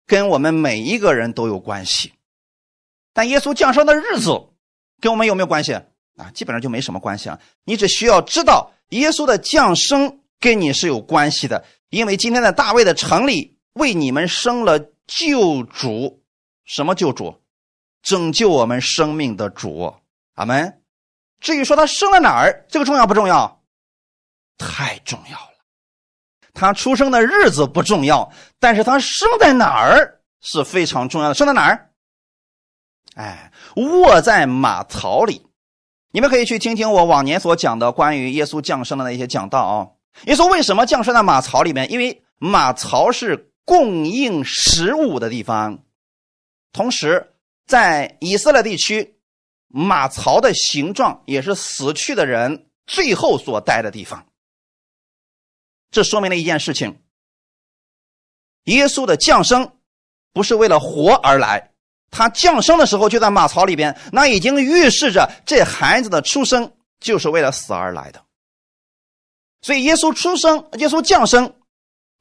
[0.07, 2.13] 跟我们每一个人都有关系，
[3.11, 4.29] 但耶稣降生的日子
[5.01, 6.31] 跟我们有没有关系啊？
[6.33, 7.37] 基本上就没什么关系啊。
[7.65, 16.23] 你只需要知道耶稣的降生跟你是有关系的，因为今天在大卫的城里为你们生了救主，
[16.63, 17.41] 什么救主？
[18.01, 19.93] 拯救我们生命的主。
[20.35, 20.81] 阿门。
[21.41, 23.61] 至于说他生在哪儿，这个重要不重要？
[24.57, 25.46] 太重要。
[26.57, 31.35] 他出生的日子不重要，但是他生在哪儿是非常重要的。
[31.35, 31.91] 生在哪儿？
[33.15, 35.45] 哎，卧在马槽里。
[36.11, 39.87] 你们可以去听听我往年所讲的关于耶稣降生的那些讲道啊。
[40.25, 41.91] 耶稣为什么降生在马槽里面？
[41.91, 45.77] 因为马槽是供应食物的地方，
[46.71, 47.33] 同时
[47.67, 49.15] 在以色列地区，
[49.67, 54.25] 马槽的形状也是死去的人最后所待的地方。
[55.91, 57.01] 这说明了一件事情：
[58.63, 59.77] 耶稣的降生
[60.33, 61.71] 不是为了活而来，
[62.11, 68.23] 他降生的时候就在马槽里边，那已经预示着这孩子的出生就是为了死而来的。
[69.61, 71.55] 所以，耶稣出生，耶稣降生，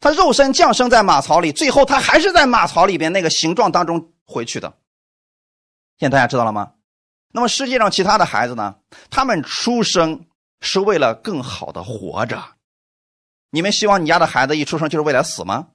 [0.00, 4.72] 他肉身降生在马槽里，最后他还是在马槽里边那个形状当中回去的。
[5.98, 6.72] 现在大家知道了吗？
[7.33, 8.76] 那么，世界上其他的孩子呢？
[9.11, 10.26] 他们出生
[10.61, 12.56] 是为了更好的活着。
[13.57, 15.69] 你们希望你家的孩子一出生就是为了死吗？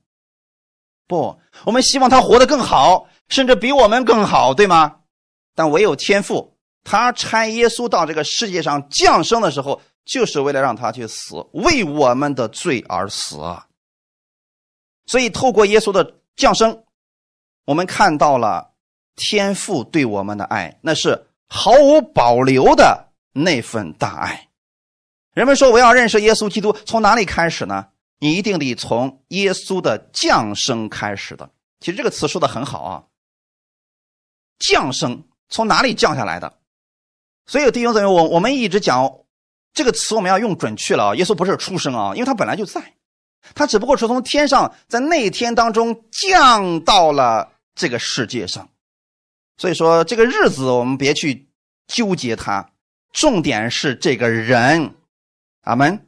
[1.08, 4.98] 不，我们希望他活得更好，甚至比我们更好，对吗？
[5.56, 13.38] 但唯有天父，他差耶稣到这个世界上降生的时候，就是为了让他去死，为我们的罪而死。
[15.08, 16.84] 所以，透过耶稣的降生，
[17.66, 18.76] 我们看到了
[19.16, 24.51] 天父对我们的爱，那是毫无保留的那份大爱。
[25.34, 27.88] 人们说我要认识耶稣基督，从哪里开始呢？
[28.20, 31.50] 你一定得从耶稣的降生开始的。
[31.80, 33.04] 其实这个词说的很好啊，
[34.60, 36.60] 降生从哪里降下来的？
[37.48, 39.10] 所以弟兄姊妹，我我们一直讲
[39.74, 41.16] 这个词，我们要用准确了啊。
[41.16, 42.94] 耶稣不是出生啊，因为他本来就在，
[43.56, 48.70] 他只不过是从天上在那天当中降到了这个世界上。
[49.58, 51.50] 所以说这个日子我们别去
[51.88, 52.70] 纠结它，
[53.14, 54.94] 重点是这个人。
[55.62, 56.08] 阿门，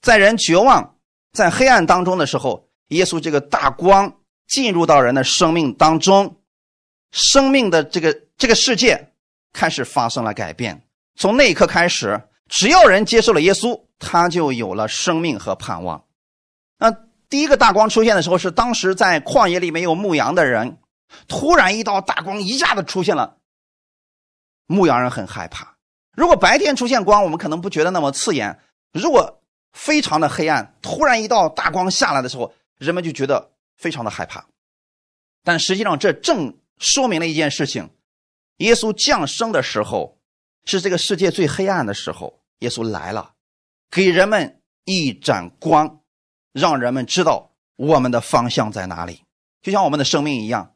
[0.00, 0.96] 在人绝望、
[1.32, 6.40] 在黑暗当中的时候，耶稣这个大光进入到人的生命当中，
[7.10, 9.12] 生命的这个这个世界
[9.52, 10.86] 开始发生了改变。
[11.16, 16.04] 从那一刻开始，只要人接受了耶稣，他就有了生命和盼望。
[16.78, 16.90] 那
[17.28, 20.78] 第一个大光出现的时候，是当时在旷野里没有牧羊的人，
[21.28, 23.36] 突然一道大光一下子出现了，
[24.66, 25.73] 牧羊人很害怕。
[26.14, 28.56] 如果白天出现光，我们可能不觉得那么刺眼；
[28.92, 34.46] 如果非常的黑暗，突然一道大光下来的时候，人们就觉得非常的害怕。
[35.42, 37.90] 但实际上，这正说明了一件事情：
[38.58, 40.18] 耶稣降生的时候，
[40.64, 43.32] 是这个世界最黑暗的时候，耶稣来了，
[43.90, 46.00] 给人们一盏光，
[46.52, 49.22] 让人们知道我们的方向在哪里，
[49.60, 50.73] 就像我们的生命一样。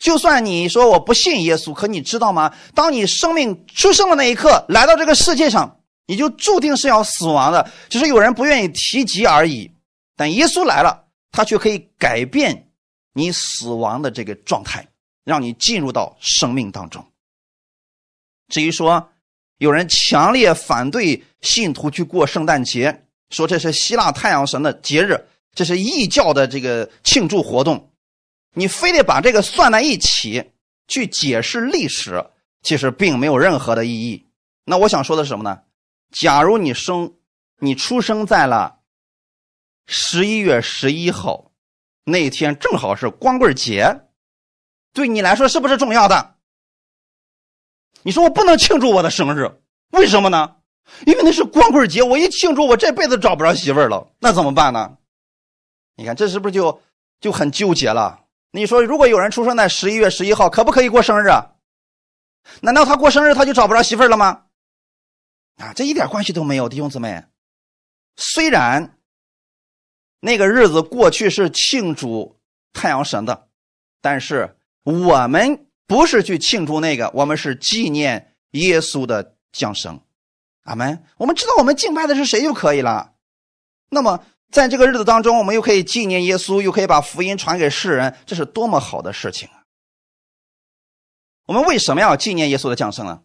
[0.00, 2.52] 就算你说我不信耶稣，可你知道吗？
[2.74, 9.70] 当你生命出生的那一刻，来到这个世界上，你就注定是要死亡的，只是有人不愿意提及而已。
[10.16, 12.70] 但耶稣来了，他却可以改变
[13.12, 14.88] 你死亡的这个状态，
[15.22, 17.04] 让你进入到生命当中。
[18.48, 19.10] 至于说
[19.58, 25.22] 有人强烈反对信徒去过圣诞节，说这是希腊太阳神的节日，
[25.54, 27.89] 这是异教的这个庆祝活动。
[28.54, 30.52] 你非得把这个算在一起
[30.88, 32.24] 去解释历史，
[32.62, 34.26] 其实并没有任何的意义。
[34.64, 35.62] 那我想说的是什么呢？
[36.10, 37.14] 假如你生，
[37.58, 38.80] 你出生在了
[39.86, 41.52] 十一月十一号
[42.04, 44.00] 那天，正好是光棍节，
[44.92, 46.34] 对你来说是不是重要的？
[48.02, 49.60] 你说我不能庆祝我的生日，
[49.90, 50.56] 为什么呢？
[51.06, 54.96] 因为那是光棍节，我一庆祝，我这辈子找不着媳妇了，那怎么办呢？
[55.94, 56.82] 你看这是不是就
[57.20, 58.24] 就很纠结了？
[58.52, 61.52] 你说，如果有人出生在十一月十一号，可不可以过生日啊？
[62.62, 64.46] 难道他过生日他就找不着媳妇了吗？
[65.56, 67.24] 啊，这一点关系都没有，弟兄姊妹。
[68.16, 68.98] 虽然
[70.20, 72.40] 那个日子过去是庆祝
[72.72, 73.48] 太阳神的，
[74.00, 80.00] 但是我们不是去庆祝那个，我们是纪念耶稣的降生。
[80.64, 81.04] 阿门。
[81.18, 83.14] 我们知道我们敬拜的是谁就可以了。
[83.88, 89.62] 那么在这个日子当中，我们又可以纪念耶稣，又可以把福音传给世人，这是多么好的事情啊！
[91.46, 93.22] 我们为什么要纪念耶稣的降生呢？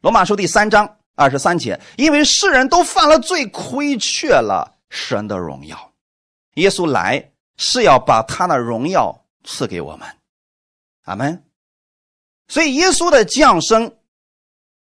[0.00, 5.92] 罗马书第三章二十三节，因为世人都犯了罪，亏缺了神的荣耀。
[6.54, 10.08] 耶稣来是要把他的荣耀赐给我们。
[11.04, 11.44] 阿门。
[12.48, 13.96] 所以耶稣的降生，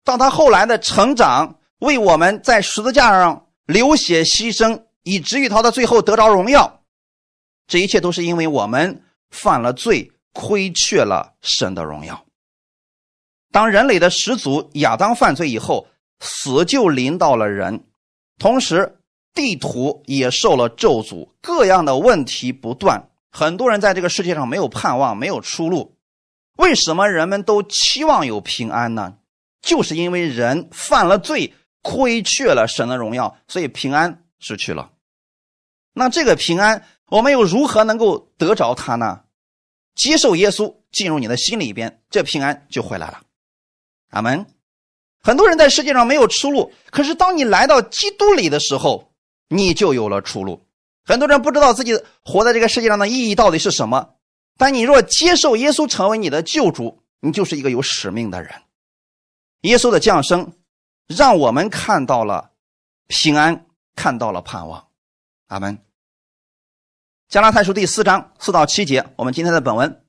[0.04, 6.82] 到他后来的成长，为我们在十字架上流血牺牲，以至于他的最后得着荣耀，
[7.66, 12.26] 这一切都是因为我们犯了罪，亏缺了神的荣耀。
[13.50, 15.88] 当人类的始祖亚当犯罪以后，
[16.20, 17.86] 死就临到了人，
[18.38, 18.98] 同时
[19.32, 23.08] 地图也受了咒诅，各样的问题不断。
[23.30, 25.96] 很多人在这个世界上没有盼望，没有出路。
[26.58, 29.14] 为什么人们都期望有平安呢？
[29.62, 34.90] 就是因为人犯了罪，亏缺了神的荣耀，所以平安失去了。
[35.92, 39.22] 那这个平安，我们又如何能够得着它呢？
[39.94, 43.20] 接受耶稣进入你的心里边，这平安就回来了。
[44.10, 44.46] 阿门。
[45.20, 49.12] 很多人在世界上没有出路，可是当你来到基督里的时候，
[49.48, 50.64] 你就有了出路。
[51.04, 54.14] 很多人不知道自己活在这个世界上的意义到底是什么，
[54.56, 58.52] 但你若接受耶稣成为你的救主，你就是一个有使命的人。
[59.62, 60.52] 耶稣的降生，
[61.08, 62.52] 让我们看到了
[63.08, 64.87] 平安，看到了盼望。
[65.48, 65.78] 阿门。
[67.28, 70.02] 加拉太书第四章四到七节，我们今天的本文。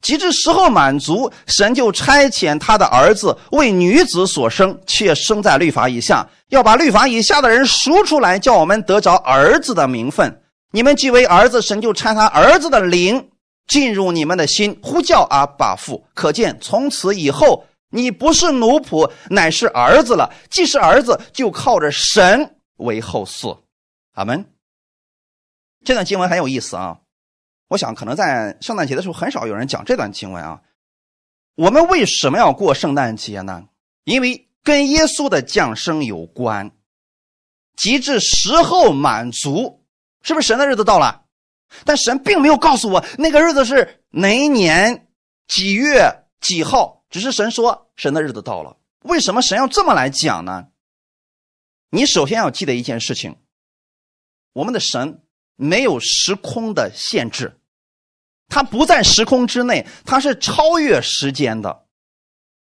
[0.00, 10.42] 及至时候满足，神就差遣他的儿子为女子所生，却生在律法以下，要把律法以下的人赎出来，叫我们得着儿子的名分。
[10.72, 13.30] 你们既为儿子，神就差他儿子的灵
[13.66, 16.04] 进入你们的心，呼叫阿爸父。
[16.12, 20.30] 可见从此以后，你不是奴仆，乃是儿子了。
[20.50, 23.56] 既是儿子，就靠着神为后嗣。
[24.12, 24.44] 阿门。
[25.84, 26.98] 这段经文很有意思啊。
[27.68, 30.62] 我想，可能在圣诞节的时候，很少有人讲这段经文啊。
[31.54, 33.68] 我们为什么要过圣诞节呢？
[34.04, 36.70] 因为跟耶稣的降生有关。
[37.76, 39.84] 极致时候满足，
[40.22, 41.24] 是不是神的日子到了？
[41.84, 45.08] 但神并没有告诉我那个日子是哪一年
[45.48, 48.76] 几月几号，只是神说神的日子到了。
[49.00, 50.68] 为什么神要这么来讲呢？
[51.90, 53.36] 你首先要记得一件事情：
[54.52, 55.22] 我们的神。
[55.56, 57.58] 没有时空的限制，
[58.48, 61.86] 他不在时空之内，他是超越时间的。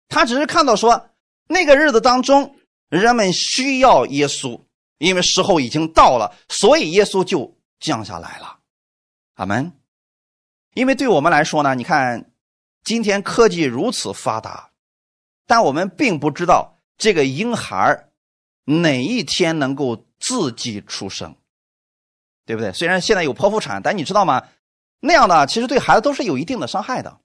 [0.08, 1.10] 他只是看到说，
[1.48, 2.56] 那个日子当中，
[2.88, 4.60] 人们需要耶稣，
[4.98, 8.58] 因为时候已经到了，所以耶稣就降下来了。
[9.34, 9.72] 阿门。
[10.74, 12.30] 因为对我们来说呢，你看，
[12.84, 14.70] 今天科技如此发达，
[15.46, 18.10] 但我们并不知道这个婴孩
[18.64, 21.34] 哪一天能够自己出生。
[22.46, 22.72] 对不对？
[22.72, 24.42] 虽然现在有剖腹产，但你知道吗？
[25.00, 27.18] 那样的其实对孩子都是有一定的伤害的。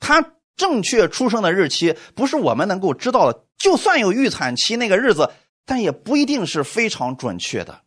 [0.00, 5.30] 他正确出生的日期不是我们能够知道的，就算有预产期那个日子，
[5.66, 7.82] 但也不一定是非常准确的，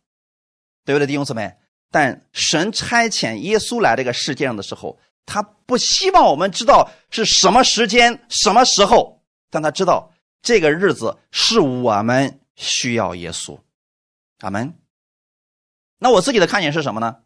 [0.84, 1.56] 对不对，弟兄姊妹？
[1.90, 13.58] 但神差遣耶稣来这个世界上的时候，他不希望我们知道是什么时间、什么时候，但他知道这个日子是我们需要耶稣。
[14.40, 14.79] 阿门。
[16.00, 17.18] 那我自己的看见是什么呢？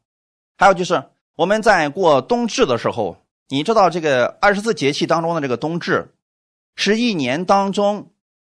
[0.59, 1.03] 还有就是
[1.37, 6.13] 我们在过冬至的时候，你知道这个二十四节气当中的这个冬至，
[6.77, 8.13] 是一年当中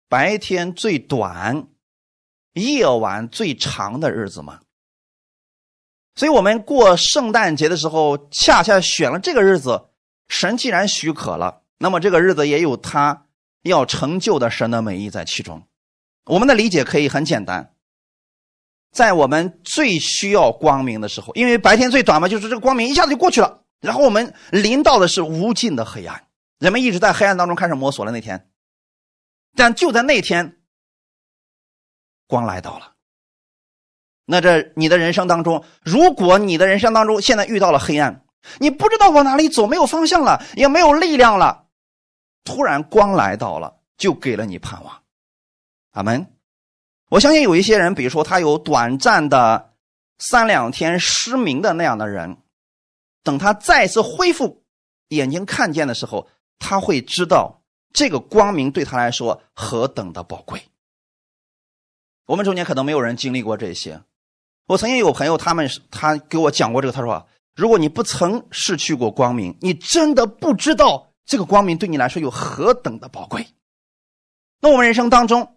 [0.08, 1.66] 白天最短、
[2.52, 4.60] 夜晚最长的日子吗？
[6.14, 9.86] 所以我们过圣诞节的时候，恰恰选了这个日子。
[10.28, 13.26] 神既然许可了，那么这个日子也有他
[13.62, 15.66] 要成就的神的美意在其中。
[16.26, 17.74] 我们的理解可以很简单。
[18.92, 23.62] 在我们最需要光明的时候，因为白天最短嘛，就是这个光明一下子就过去了。
[23.80, 26.26] 然后我们临到的是无尽的黑暗，
[26.58, 28.10] 人们一直在黑暗当中开始摸索了。
[28.12, 28.50] 那天，
[29.54, 30.58] 但就在那天，
[32.26, 32.92] 光来到了。
[34.26, 38.24] 那这你的人生当中，如果你的人生当中现在遇到了黑暗，
[38.58, 41.66] 你不知道往哪里走，没有方向了，也没有力量了，
[42.44, 45.02] 突然光来到了，就给了你盼望。
[45.92, 46.26] 阿门。
[47.10, 49.74] 我相信有一些人，比如说他有短暂的
[50.18, 52.38] 三两天失明的那样的人，
[53.24, 54.62] 等他再次恢复
[55.08, 56.28] 眼睛看见的时候，
[56.60, 60.62] 他会知道这个光明对他来说何等的宝贵。
[62.26, 64.00] 我们中间可能没有人经历过这些。
[64.68, 73.44] 我曾经有朋友，他们他给我讲过这个，他说：“如果你不曾失去过光明，你真的不知道这个光明对你来说有何等的宝贵。”
[74.62, 75.56] 那我们人生当中，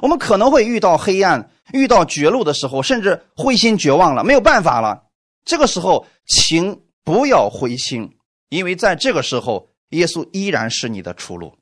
[0.00, 5.04] 我们可能会遇到黑暗、遇到绝路的时候，甚至灰心绝望了，没有办法了。
[5.44, 8.16] 这个时候，请不要灰心，
[8.48, 11.56] 因为在这个时候，耶稣依然是你的出路，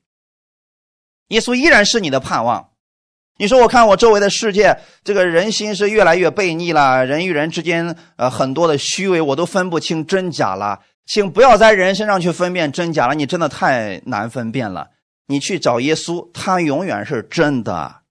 [1.27, 2.69] 耶稣依然是你的盼望。
[3.37, 10.81] 你说，我看我周围的世界，这个人心是越来越悖逆了，人与人之间，呃，很多的虚伪，我都分不清真假了。
[11.05, 14.91] 请不要在人身上去分辨真假了，你真的太难分辨了。
[15.27, 18.02] 你去找耶稣，他永远是真的。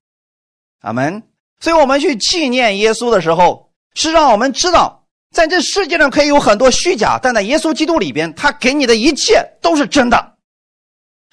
[0.83, 1.21] 阿门。
[1.59, 10.35] 所以，我们去纪念耶稣的时候，是让我们知道，在这世界上可以有很多虚假，但在耶稣基督里边，他给你的一切都是真的，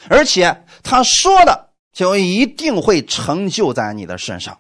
[0.09, 1.69] 而且他说的。
[1.93, 4.57] 就一定会成就在你的身上，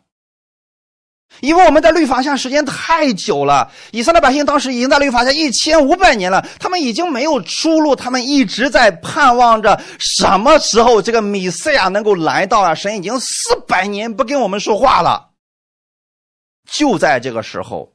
[1.38, 3.70] 因为我们在律法下时间太久了。
[3.92, 12.74] 以色列百姓当时已经在律法下一千五百年了，他们已经没有出路，他们一直在盼望着什么时候这个米赛亚能够来到啊！
[12.74, 15.30] 神已经四百年不跟我们说话了，
[16.70, 17.94] 就在这个时候，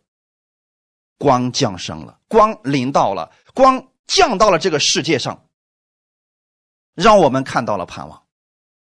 [1.18, 5.46] 光降生了，光临到了，光降到了这个世界上，
[6.96, 8.24] 让我们看到了盼望。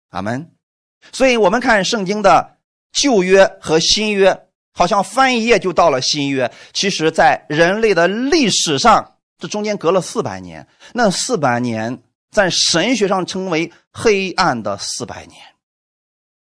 [0.10, 0.52] 阿门。
[1.14, 2.58] 所以，我们看圣经的
[2.92, 6.52] 旧约和新约，好像翻一页就到了新约。
[6.74, 10.68] 其实，在人类的历史上，这中间隔了四百年。
[10.94, 15.40] 那四百年，在神学上称为黑暗的四百年。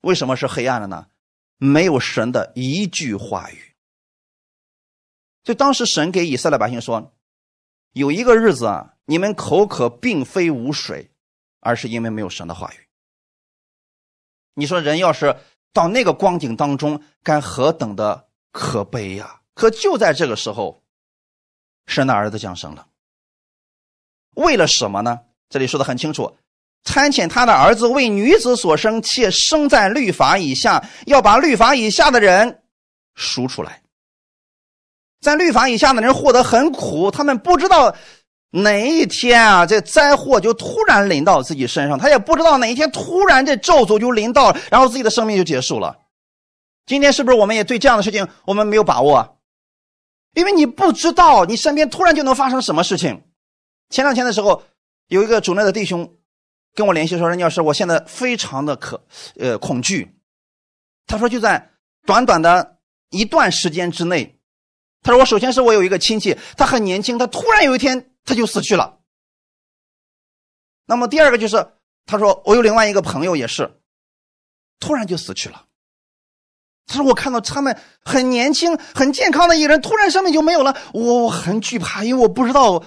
[0.03, 1.07] 为什么是黑暗的呢？
[1.59, 3.75] 没有神的一句话语。
[5.45, 7.13] 就当时神给以色列百姓说
[7.93, 11.11] ：“有一个日子啊，你们口渴并非无水，
[11.61, 12.89] 而是因为没有神的话语。”
[14.55, 15.37] 你说人要是
[15.73, 19.41] 到那个光景当中，该何等的可悲呀！
[19.55, 20.83] 可就在这个时候，
[21.87, 22.87] 神的儿子降生了。
[24.37, 25.21] 为了什么呢？
[25.49, 26.37] 这里说的很清楚：
[26.85, 32.63] 参遣他的儿子为女子所生，且生在律法以下，要把律法以下的人
[33.15, 33.83] 赎出来。
[35.21, 37.95] 在律法以下的人活得很苦，他们不知道。
[38.51, 45.97] 哪一天啊，这灾祸就突然临到自己身上，他也不知道哪一天突然这咒诅就临到，然后自己的生命就结束了。
[46.87, 49.39] 今天是不是我们也对这样的事情我们没有把握？
[50.35, 53.23] 因为你不知道你身边突然就能发生什么事情。
[53.91, 54.63] 前两天的时候，
[55.09, 56.17] 有一个主内的弟兄
[56.75, 59.05] 跟我联系说：“任教师，我现在非常的可
[59.39, 60.17] 呃恐惧。”
[61.07, 61.71] 他说就在
[62.07, 62.79] 短短的
[63.11, 64.40] 一段时间之内，
[65.03, 68.07] 他说我首先是我有一个亲戚，他很年轻，他突然有一天。
[68.23, 69.01] 他就死去了。
[70.85, 71.73] 那么第二个就是，
[72.05, 73.81] 他说我有另外一个朋友也是，
[74.79, 75.67] 突然就死去了。
[76.87, 82.85] 他说我看到他们很年轻、很健康的一个人，突然生命就没有了，我很惧怕，因为我不知道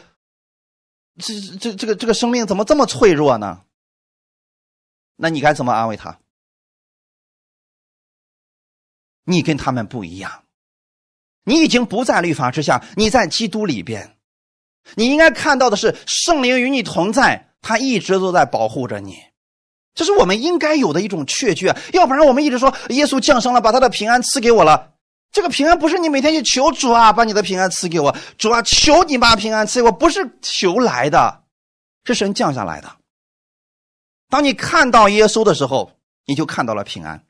[1.17, 3.63] 这这这个这个生命怎么这么脆弱呢？
[5.15, 6.19] 那你该怎么安慰他？
[9.23, 10.42] 你跟他们不一样，
[11.43, 14.15] 你已经不在律法之下，你在基督里边。
[14.95, 19.17] 你应该看到的是圣灵与你同在，他一直都在保护着你，
[19.95, 21.71] 这是我们应该有的一种确据。
[21.93, 24.91] 要不然我们一直说耶稣降生了，把他的平安赐给我了。
[25.31, 31.43] 这个平安不是你每天去求主啊，把你的平安赐给我，主啊，求你把平安赐给我，不是求来的，
[32.05, 32.97] 是神降下来的。
[34.29, 35.91] 当你看到耶稣的时候，
[36.25, 37.23] 你就看到了平安。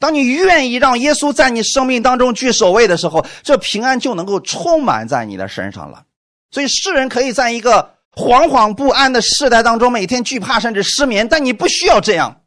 [0.00, 6.06] 当你愿意让耶稣在你生命当中居首位的时候，这平安就能够充满在你的身上了。
[6.50, 12.42] 所以，世人可以在一个惶惶不安的世代当中，每天惧怕甚至失眠，但你不需要这样，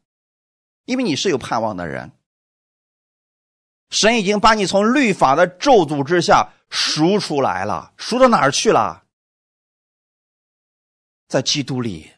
[0.84, 2.10] 因为你是有盼望的人。
[3.90, 9.04] 神已经把你从律法的咒诅之下赎出来了，赎到哪儿去了？
[11.28, 12.10] 在基督里。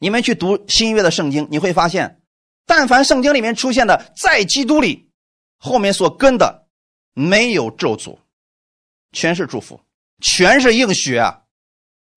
[0.00, 2.20] 你们去读新约的圣经，你会发现，
[2.66, 5.08] 但凡圣经里面出现的“在基督里”，
[5.56, 6.66] 后面所跟的
[7.14, 8.18] 没有咒诅，
[9.12, 9.80] 全是祝福。
[10.20, 11.42] 全是应许啊，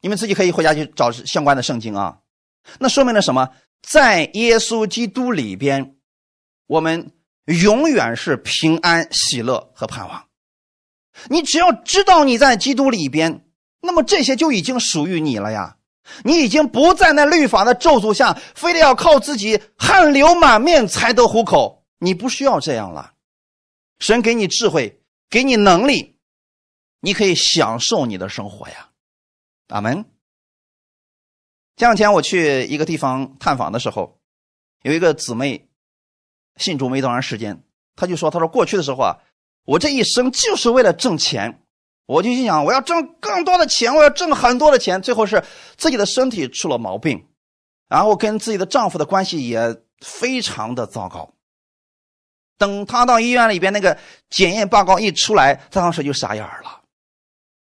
[0.02, 2.20] 你们自己可以回家去找相关的圣经啊。
[2.80, 3.50] 那说明了什么？
[3.82, 5.96] 在耶稣基督里边，
[6.68, 7.12] 我们
[7.46, 10.28] 永远是平安、喜乐和盼望。
[11.30, 13.46] 你只要知道你在基督里边，
[13.82, 15.78] 那么这些就已经属于你了呀。
[16.24, 21.86] 你已经不在那律法的咒诅下，非得要靠自己汗流满面才得糊口。
[22.00, 23.14] 你不需要这样了，
[24.00, 26.18] 神给你智慧，给你能力。
[27.02, 28.90] 你可以享受你的生活呀，
[29.68, 30.06] 阿门。
[31.78, 34.20] 前两天我去一个地方探访的时候，
[34.82, 35.70] 有一个姊妹
[36.58, 37.64] 信主没多长时间，
[37.96, 39.18] 他就说：“他说过去的时候啊，
[39.64, 41.64] 我这一生就是为了挣钱，
[42.10, 45.00] 我就心想我要挣更多的钱，我要挣很多的钱。
[45.00, 45.44] 最后是
[45.78, 47.28] 自己的身体出了毛病，
[47.88, 51.36] 然后跟自己的丈夫的关系也非常的糟糕。
[52.58, 53.96] 等他到医院里边，那个
[54.28, 56.82] 检验报告一出来，他当时就傻眼了。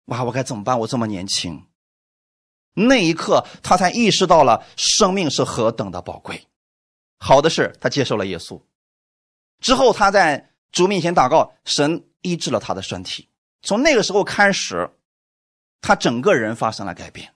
[0.05, 0.79] 哇，我该怎么办？
[0.81, 1.65] 我这么年轻。”
[2.79, 6.47] 那一刻，他才意识到了生命是何等的宝贵。
[7.19, 8.61] 好的是，他接受了耶稣。
[9.61, 13.31] 之后，他在主面前祷告，神医治了他的身体。
[13.67, 14.89] 从那个时候开始，
[15.81, 17.35] 他整个人发生了改变。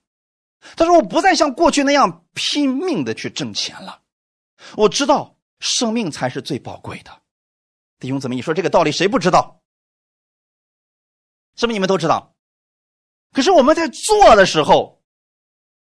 [0.77, 4.01] 他说：“我不再像过去那样拼命的去挣钱了。
[4.77, 7.11] 我知道生命才是最宝贵的。”
[7.99, 9.61] 弟兄姊妹，你说这个道理谁不知道？
[11.57, 12.35] 是不是你们都知道？
[13.33, 15.03] 可是我们在做的时候。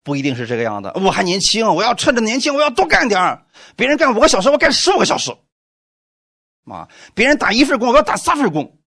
[0.04, 0.90] 不一定是这个样子。
[0.96, 5.30] 我还年轻，我要趁着年轻，我要多干点别人干五个小时，我干十五个小时。
[6.64, 8.81] 妈，别人打一份工，我要打三份工。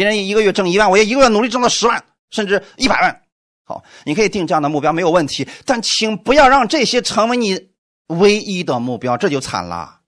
[0.00, 3.22] 别人一个月挣一万，我要一个月努力挣到十万，甚至一百万。
[3.64, 5.46] 好，你可以定这样的目标，没有问题。
[5.66, 7.68] 但请不要让这些成为你
[8.06, 10.00] 唯一的目标，这就惨了。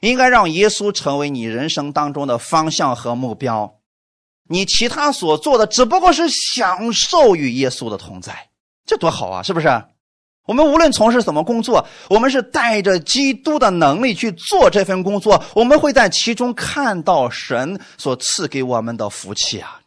[0.00, 3.78] 应该让耶稣成为你人生当中的方向和目标。
[4.48, 8.50] 你其他所做的只不过是享受与耶稣的同在，
[8.84, 9.44] 这多好啊！
[9.44, 9.68] 是不是？
[10.46, 19.80] 我们无论从事什么工作，我们是带着基督的能力去做这份工作，我们会在其中看到神所赐给我们的福气啊。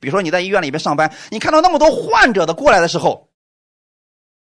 [0.00, 3.28] 比如说你在医院里边上班，你看到那么多患者的过来的时候，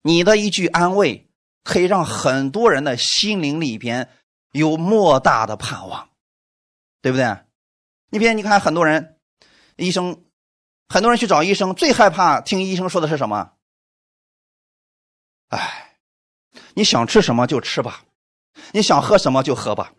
[0.02, 1.28] 你的一句安慰
[1.64, 4.10] 可以让很多人的心灵里边
[4.52, 6.10] 有莫大的盼望，
[7.02, 7.26] 对不对？
[8.10, 9.10] 那边你看很多人。
[9.76, 10.24] 医生，
[10.88, 13.54] 很多人去找医生，最害怕听医生说的是什么？
[15.50, 15.96] 哎，
[16.74, 18.02] 你想吃什么就吃吧，
[18.72, 19.92] 你想喝什么就喝吧。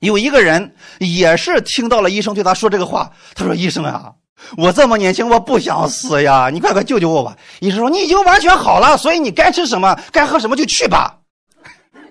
[0.00, 4.14] 有一个人也是听到了医生对他说这个话，他说：“医生啊，
[4.58, 11.20] 我这么年轻，我不想死呀，你快快救救我吧。”医生说：“你已经完全好了，所以你该吃什么，该喝什么就去吧。”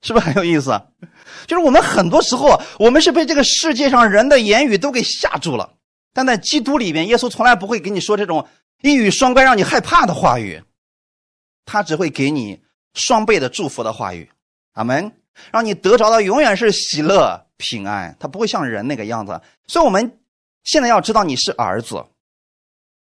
[0.00, 0.70] 是不是很有意思？
[1.46, 5.74] 就是我们很多时候，我们是被这个世界上人的言语都给吓住了。
[6.14, 8.48] 但在基督里面，耶稣从来不会给你说这种
[8.82, 10.62] 一语双关让你害怕的话语，
[11.64, 12.60] 他只会给你
[12.94, 14.30] 双倍的祝福的话语。
[14.72, 15.12] 阿门，
[15.50, 18.16] 让你得着的永远是喜乐平安。
[18.18, 19.40] 他不会像人那个样子。
[19.66, 20.18] 所以，我们
[20.64, 22.04] 现在要知道你是儿子，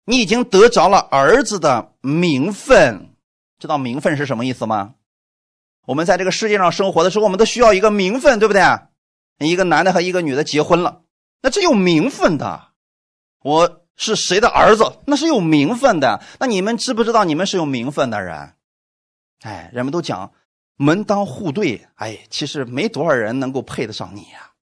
[0.05, 3.11] 你已经得着了儿子的名分。
[3.59, 4.95] 知道名分是什么意思吗？
[5.87, 8.63] 我们在这个世界上生活的时候，我们都需要一个名分，对不对？
[9.39, 11.03] 一个男的和一个女的结婚了，
[11.41, 12.69] 那这有名分的。
[13.43, 16.23] 我是谁的儿子，那是有名分的。
[16.41, 18.55] 那你们知不知道，你们是有名分的人？
[19.41, 20.33] 哎，人们都讲
[20.77, 24.53] 门当户对，哎，其实没多少人能够配得上你呀。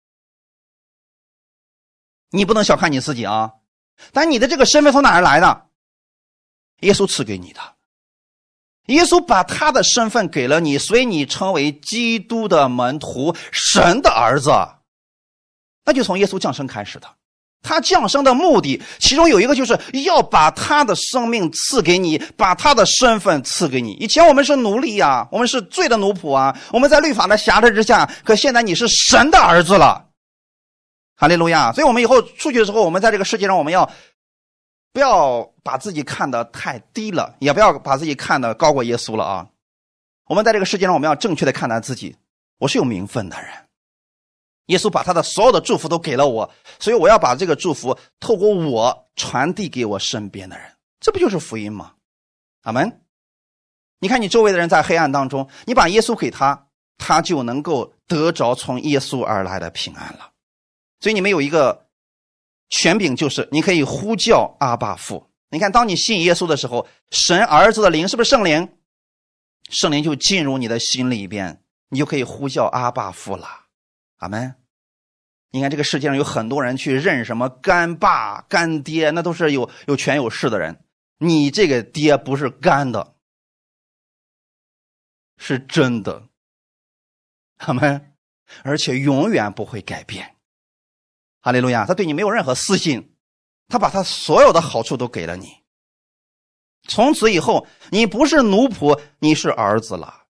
[2.31, 3.53] 你不能小看你自己啊！
[4.13, 5.69] 但你的这个身份从哪儿来的？
[6.81, 7.61] 耶稣赐给你的。
[8.87, 14.51] 耶稣把他的身份给了你，所以你成为基督的门徒，神的儿子。
[15.85, 17.17] 那就从耶稣降生开始的。
[17.67, 23.93] 他降生的目的，其中有一个就是要把他的生命赐给你，把他的身份赐给你。
[23.95, 28.09] 以前我们是奴隶呀，我们是罪的奴仆啊，我们在律法的辖制之下。
[28.25, 30.07] 可现在你是神的儿子了，
[31.17, 31.73] 哈利路亚！
[31.73, 33.91] 所以我们以后出去的时候，我们在这个世界上，我们要。
[34.93, 39.47] 不要把自己看得太低了，也不要把自己看得高过耶稣了啊！
[40.27, 42.17] 我们在这个世界上，我们要正确的看待自己。
[42.57, 43.51] 我是有名分的人，
[44.67, 50.67] 耶稣把他的所有的祝福都给了我，所以我要把这个祝福透过我传递给我身边的人。
[51.01, 51.95] 这不就是福音吗？
[52.63, 53.01] 阿门！
[54.01, 60.31] 你看你周围的人在黑暗当中，你把耶稣给他，他就能够得着从耶稣而来的平安了。
[61.01, 61.85] 所以你们有一个。
[62.69, 65.31] 权柄就是你可以呼叫阿爸父。
[65.51, 68.69] 你看，当你信耶稣的时候，神儿子的灵是不是圣灵？
[69.71, 73.66] 圣灵就进入你的心里边，你就可以呼叫阿爸父了。
[74.17, 74.55] 阿门。
[75.51, 80.85] 你看，这个世界上有很多人去认什么干爸、干爹，那都是有有权有势的人。
[81.19, 83.15] 你这个爹不是干的，
[85.37, 86.29] 是真的。
[87.59, 88.13] 阿门。
[88.63, 90.37] 而且永远不会改变。
[91.41, 91.85] 哈利路亚！
[91.85, 93.17] 他对你没有任何私心，
[93.67, 95.65] 他把他所有的好处都给了你。
[96.85, 100.26] 从此以后，你不是奴仆，你是儿子了。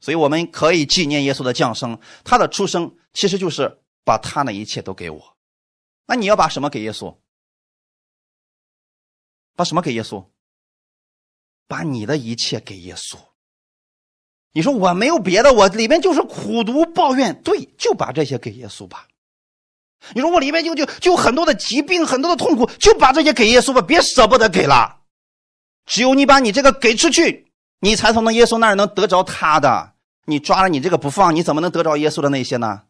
[0.00, 5.36] 所以我们可以纪念耶稣的降生，他的出生其实就是把他的一切都给我。
[6.06, 7.16] 那你要把什么给耶稣？
[9.56, 10.24] 把什么给耶稣？
[11.66, 13.16] 把你的一切给耶稣。
[14.52, 19.08] 你说我没有别的，我里面就是苦读抱怨，对，就把这些给耶稣吧。
[20.14, 25.02] 你说我里面就就就很多的疾病，很多的痛苦，就把这些给耶稣吧，别舍不得给了。
[25.86, 27.45] 只有你把你这个给出去，
[27.80, 29.92] 你才从那耶稣那儿能得着他的。
[30.28, 32.82] 你抓了你这个不放，你怎么能得着耶稣的那些呢？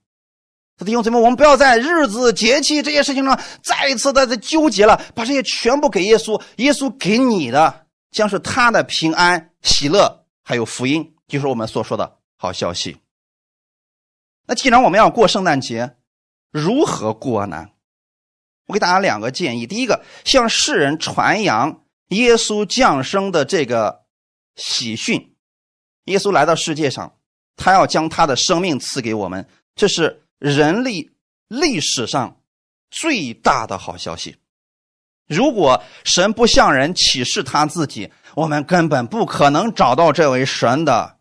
[0.78, 6.40] 他弟兄姊妹，我们不要在日子、节气这些事情上再一次的在纠结了，把这些全部给耶稣。
[6.56, 11.14] 耶稣给你的将是他的平安、喜乐，还有福音。
[11.28, 12.98] 就是我们所说的好消息。
[14.46, 15.96] 那既然我们要过圣诞节，
[16.52, 17.68] 如何过呢？
[18.66, 24.05] 我给大家两个建议：第一个，向世人传扬耶稣降生的这个
[24.56, 25.34] 喜讯。
[26.04, 27.16] 耶稣来到世界上，
[27.56, 31.10] 他要将他的生命赐给我们，这是人类
[31.48, 32.40] 历史上
[32.90, 34.36] 最大的好消息。
[35.26, 41.16] 如果神不向人启示他自己，我们根本不可能找到这位神的。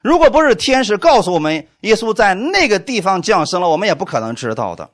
[0.00, 4.90] 如果不是天使告诉我们耶稣在那个地方降生了，我们也不可能知道的。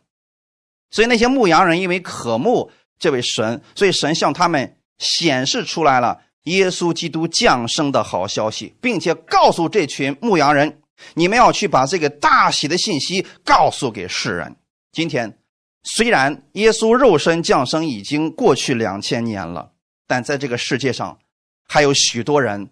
[0.90, 10.82] 所以那些牧羊人因为渴慕这位神，所以神向他们显示出来了耶稣基督降生的好消息，并且告诉这群牧羊人：
[11.14, 14.56] 你们要去把这个大喜的信息告诉给世人。
[14.92, 15.38] 今天
[15.82, 19.72] 虽然耶稣肉身降生已经过去两千年了，
[20.06, 21.18] 但在这个世界上
[21.66, 22.70] 还有许多人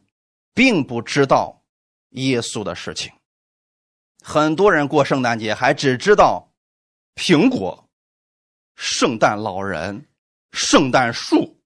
[0.55, 1.63] 并不知道。
[2.11, 3.13] 耶稣的事情，
[4.23, 6.51] 很多人过圣诞节还只知道
[7.15, 7.91] 苹果、
[8.75, 10.07] 圣诞老人、
[10.53, 11.61] 圣诞树。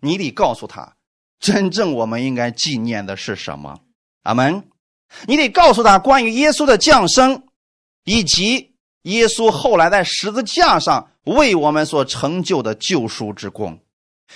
[0.00, 0.96] 你得告诉他，
[1.44, 3.78] 真正我们应该纪念的是什么？
[4.22, 4.66] 阿门。
[5.26, 7.42] 你得告诉他关于耶稣的降生，
[8.04, 8.72] 以及
[9.02, 13.78] 耶稣后来在十字架上为我们所成就的救赎之功。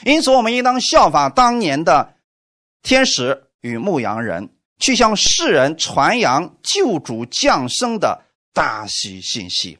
[0.04, 2.16] 因此，我们应当效法当年的
[2.82, 4.50] 天使与牧羊人。
[4.80, 9.76] 去向世人传扬救主降生的大喜信息。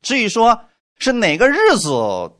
[0.00, 0.58] 至于说
[0.96, 1.90] 是哪个日子，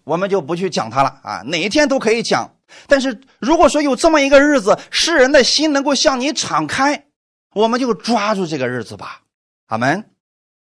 [0.05, 2.51] 我们就不去讲它了啊，哪一天都可以讲。
[2.87, 7.07] 但是如果说有这么一个日子，世人的心能够向你敞开，
[7.55, 9.23] 我们就抓住这个日子吧。
[9.66, 10.11] 阿门。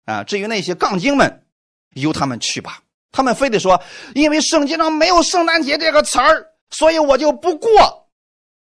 [0.06, 1.46] 啊，至于那些杠精们，
[1.96, 2.82] 由他们去吧。
[3.12, 3.84] 他们非得说，
[4.16, 8.10] 因为圣经上没有圣诞节这个词儿，所以我就不过。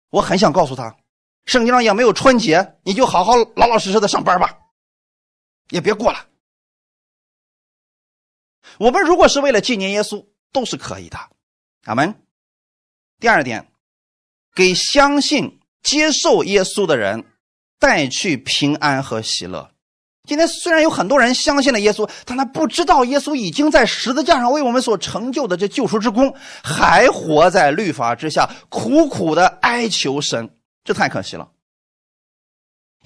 [0.09, 0.97] 我很想告诉他。
[1.45, 4.57] 圣经上也没有春节，你就好好老老实实的上班吧，
[5.69, 6.27] 也别过了。
[8.79, 11.19] 我们如果是为了纪念耶稣，都是可以的。
[11.85, 12.15] 阿门。
[13.19, 13.67] 第二点，
[14.55, 17.25] 给相信、接受耶稣的人
[17.79, 19.71] 带去平安和喜乐。
[20.29, 30.51] 今天虽然有很多人相信了耶稣，但他不知道耶稣已经在十字架上为我们所成就的这救赎之功，还活在律法之下，苦苦的哀求神。
[30.85, 31.49] 这太可惜了。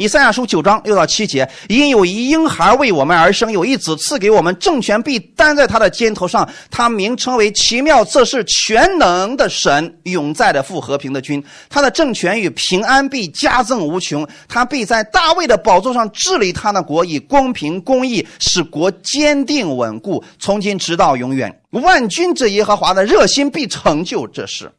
[0.00, 6.48] 以赛亚书九章六到七节，因有一婴孩为我们而生，有一子赐给我们，政权必担在他的肩头上。
[6.70, 11.44] 他名称为奇妙，这是全能的神，永在的父，和平的君。
[11.68, 14.26] 他的政权与平安必加增无穷。
[14.48, 21.60] 他必在大卫的宝座上治理他的国，以公平公义使国坚定稳固，从今直到永远。
[21.72, 24.72] 万军之耶和华的热心必成就这事。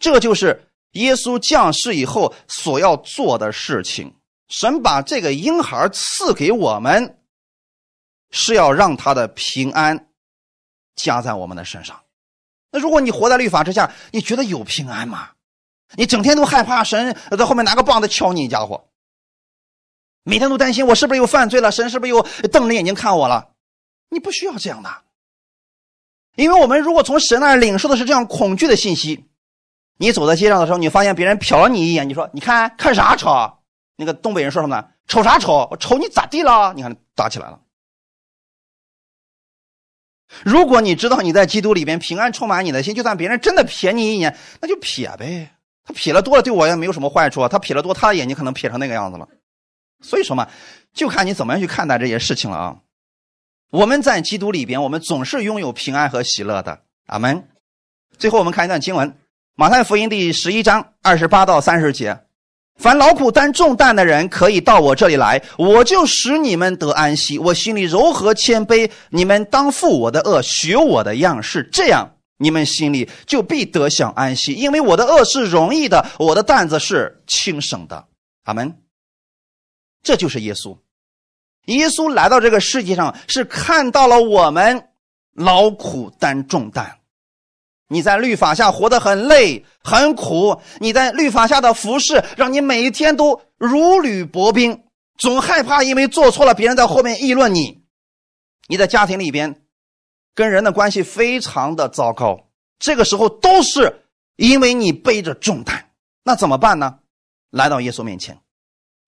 [0.00, 0.64] 这就是。
[0.92, 4.14] 耶稣降世以后所要做的事情，
[4.48, 7.18] 神把这个婴孩赐给我们，
[8.30, 10.08] 是要让他的平安
[10.96, 12.00] 加在我们的身上。
[12.70, 15.30] 那如果你活在律法之下，你觉得有平安吗？
[15.94, 18.88] 你整天都害怕神在后面拿个棒子敲你，家伙，
[20.22, 23.52] 每天都担心我是不是又犯罪了，神是不是又瞪着眼睛看我了？
[24.08, 25.02] 你不需要这样的，
[26.34, 29.27] 因为我们如果从神那儿领受的是这样恐惧的信息。
[29.98, 33.52] 你走在街上的时候，你发现别人瞟了你一眼，你说：“你看看啥瞅？”
[33.96, 35.68] 那个东北人说什么呢？“瞅啥瞅？
[35.70, 37.60] 我瞅你咋地了？”你看打起来了。
[40.44, 45.50] 如果你知道你在基督里边平安充满你的心，就算别人真的瞥你一眼，那就瞥呗。
[45.84, 47.48] 他瞥了多了，对我也没有什么坏处啊。
[47.48, 49.26] 他瞥了多，他的眼睛可能瞥成那个样子了。
[50.00, 50.48] 所以说嘛，
[50.92, 52.76] 就看你怎么样去看待这些事情了啊。
[53.70, 56.82] 我们在基督里边，我们总是拥有平安和喜乐的。
[57.06, 57.48] 阿门。
[58.16, 59.18] 最后，我们看一段经文。
[59.60, 62.16] 马太福音第十一章二十八到三十节：
[62.76, 67.40] 凡劳苦担重担的人，可以到我这里来，我就使你们得安息。
[67.40, 74.52] 我心里柔和谦卑，你们当负我的恶，学我的样式，这样你们心里就必得享安息。
[74.52, 78.06] 因为我的恶是容易的，我的担子是轻省的。
[78.44, 78.72] 阿门。
[80.04, 80.78] 这就是耶稣。
[81.64, 84.90] 耶稣来到这个世界上，是看到了我们
[85.34, 86.97] 劳苦担重担。
[87.88, 94.84] 你在律法下活得很累很苦，你在律法下的服侍让你每一天都如履薄冰，
[95.16, 97.82] 总害怕因为做错了别人在后面议论你。
[98.68, 99.62] 你在家庭里边
[100.34, 104.04] 跟人的关系非常的糟糕，这个时候都是
[104.36, 105.90] 因为你背着重担，
[106.22, 106.98] 那怎么办呢？
[107.50, 108.38] 来到耶稣面前，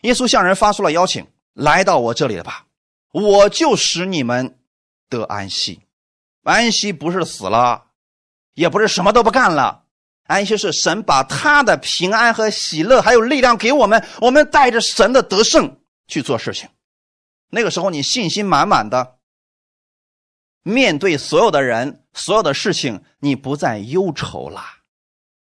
[0.01, 2.65] 耶稣向人发出了邀请：“来到我这里了吧，
[3.13, 4.59] 我就使你们
[5.11, 5.83] 得安息。
[6.45, 7.89] 安息不是死了。”
[8.55, 9.85] 也不是什么都不干了，
[10.27, 16.69] 安息是神把他的平安和喜乐还有力量给我们，我们带着神的得胜去做事情。
[17.51, 19.17] 那个时候你信心满满的
[20.63, 24.63] 面对所有的人、所有的事情，你不再忧愁了。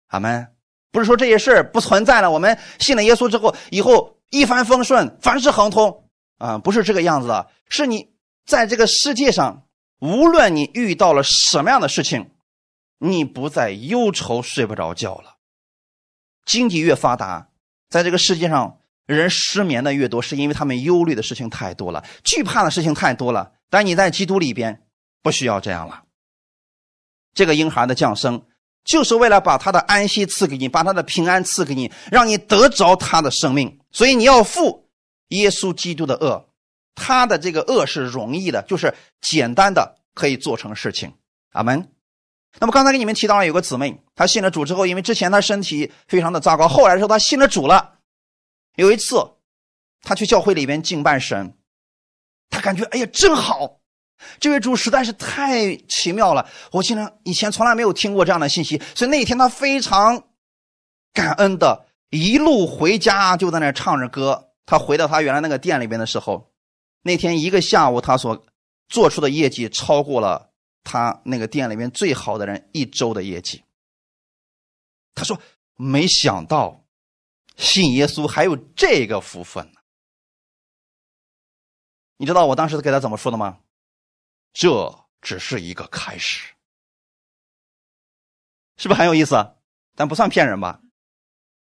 [0.07, 0.47] 阿门。
[0.93, 7.49] 不是说这些事儿不存在了，我们信了耶稣之后，以后一帆风顺，凡事亨通啊，不是这个样子的。
[7.69, 8.09] 是你
[8.45, 9.65] 在这个世界上，
[9.99, 12.31] 无论你遇到了什么样的事情。
[13.03, 15.37] 你不再忧愁，睡不着觉了。
[16.45, 17.49] 经济越发达，
[17.89, 18.77] 在这个世界上，
[19.07, 23.53] 人失眠的越多，是因为他们忧虑的事情太多了，惧怕的事情太多了。
[23.71, 24.83] 但你在基督里边，
[25.23, 26.03] 不需要这样了。
[27.33, 28.45] 这个婴孩的降生，
[28.83, 33.79] 就是为了把他的安息赐给你，把他的平安赐给你，让你得着他的生命。
[33.91, 34.87] 所以你要负
[35.29, 36.49] 耶稣基督的恶，
[36.93, 41.15] 他的这个恶是容易的，就是简单的可以做成事情。
[41.53, 41.91] 阿门。
[42.59, 47.99] 那么刚才给你们提到了有个姊妹，她信了主之后，因为之前她身体非常的糟糕，后来的时候她信了主了。
[48.75, 49.15] 有一次，
[50.01, 51.57] 她去教会里边敬拜神，
[52.49, 53.79] 她感觉哎呀真好，
[54.39, 60.23] 这位主实在是太奇妙了，我竟然以前从来没有听过这样的信息，所以那一天她非常
[61.13, 64.49] 感恩的，一路回家就在那唱着歌。
[64.65, 66.51] 她回到她原来那个店里边的时候，
[67.01, 68.45] 那天一个下午她所
[68.87, 70.50] 做出的业绩超过了。
[70.83, 73.63] 他那个店里面最好的人一周的业绩。
[75.13, 75.39] 他说
[75.75, 76.85] ：“没想到
[77.57, 79.81] 信耶稣还有这个福分呢。”
[82.17, 83.59] 你知道我当时给他怎么说的吗？
[84.53, 86.53] 这只是一个开始，
[88.77, 89.55] 是不是很有意思？
[89.95, 90.81] 但不算骗人吧？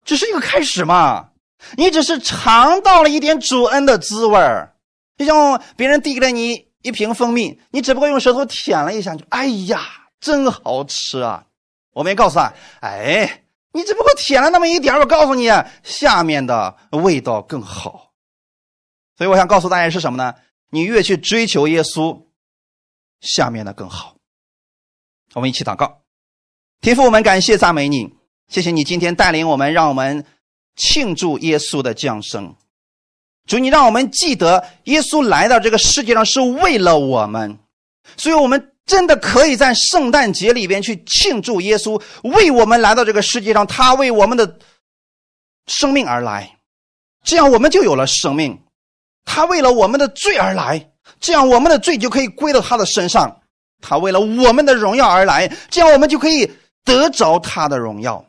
[0.05, 1.33] 只是一个开始嘛。
[1.77, 4.77] 你只是尝到了一点主恩的滋味儿
[5.17, 6.68] 就像别人递给了你。
[6.83, 9.81] 一瓶蜂蜜，你只不过用舌头舔了一下，就哎呀，
[10.21, 11.45] 真好吃啊！
[11.93, 15.49] 我没告诉他，哎，你只不过舔了那么一点我告诉你，
[15.83, 18.13] 下面的味道更好。
[19.17, 20.35] 所以我想告诉大家是什么呢？
[20.71, 22.27] 你越去追求耶稣，
[23.21, 24.17] 下面的更好。
[25.35, 26.03] 我们一起祷告，
[26.81, 28.15] 天父，我们感谢赞美你，
[28.47, 30.25] 谢谢你今天带领我们，让我们
[30.77, 32.55] 庆祝耶稣的降生。
[33.49, 37.59] 主，你让我们记得，耶稣来到这个世界上是为了我们，
[38.17, 44.59] 所以我们真的可以在圣诞节里边去庆祝耶稣为我们来到这个世界上，他为我们的
[45.67, 46.59] 生命而来，
[47.25, 48.61] 这样我们就有了生命。
[49.25, 53.41] 他为了我们的罪而来，这样我们的罪就可以归到他的身上。
[53.81, 56.51] 他为了我们的荣耀而来，这样我们就可以
[56.85, 58.25] 得着他的荣耀。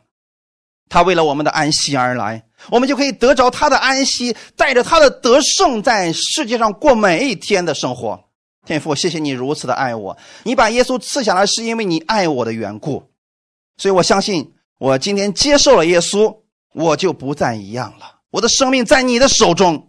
[0.88, 2.42] 他为了我们的安息而来。
[2.68, 8.22] 我们就可以得着他的安息，带着他的得胜，在世界上过每一天的生活。
[8.66, 13.02] 天父，谢谢你如此的爱我，你把耶稣赐下来是因为你爱我的缘故。
[13.78, 16.36] 所以我相信，我今天接受了耶稣，
[16.74, 18.20] 我就不再一样了。
[18.30, 19.88] 我的生命在你的手中，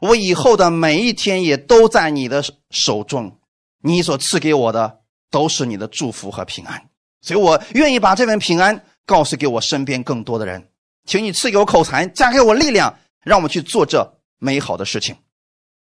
[0.00, 3.38] 我以后的每一天也都在你的手中。
[3.82, 5.00] 你所赐给我的
[5.30, 6.80] 都是你的祝福和平安，
[7.20, 10.66] 所以我愿意把这份平安告诉给我身边更多的人。
[11.04, 12.94] 请你赐给我口才，加给我力量，
[13.24, 14.06] 让我们去做这
[14.38, 15.14] 美好的事情，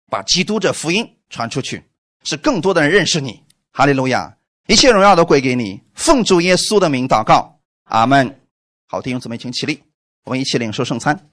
[0.10, 1.84] 把基督这福音传出去，
[2.24, 3.44] 使更多的人认识你。
[3.72, 4.36] 哈利路亚！
[4.68, 5.82] 一切荣耀都归给你。
[5.94, 8.40] 奉主耶稣的名祷告，阿门。
[8.88, 9.84] 好，弟兄姊妹，请起立，
[10.24, 11.30] 我们一起领受圣餐。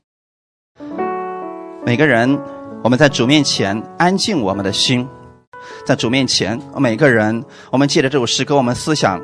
[1.84, 2.38] 每个人，
[2.84, 5.08] 我们在主面前安静我们的心，
[5.86, 9.20] 在主面前，每个人，我们借着这首诗歌，我们思想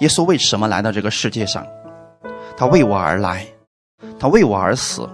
[0.00, 1.66] 耶稣为什么来到这个世界上？
[2.56, 3.46] 他为我而来。
[4.18, 5.08] 他为我而死，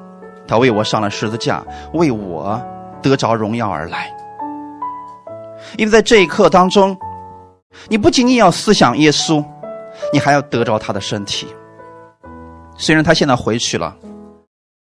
[0.46, 2.60] 他为我上了十字架，为我
[3.02, 4.10] 得着荣耀而来。
[5.78, 6.96] 因为在这一刻当中，
[7.88, 9.44] 你不仅仅要思想耶稣，
[10.12, 11.46] 你还要得着他的身体。
[12.76, 13.96] 虽然他现在回去了，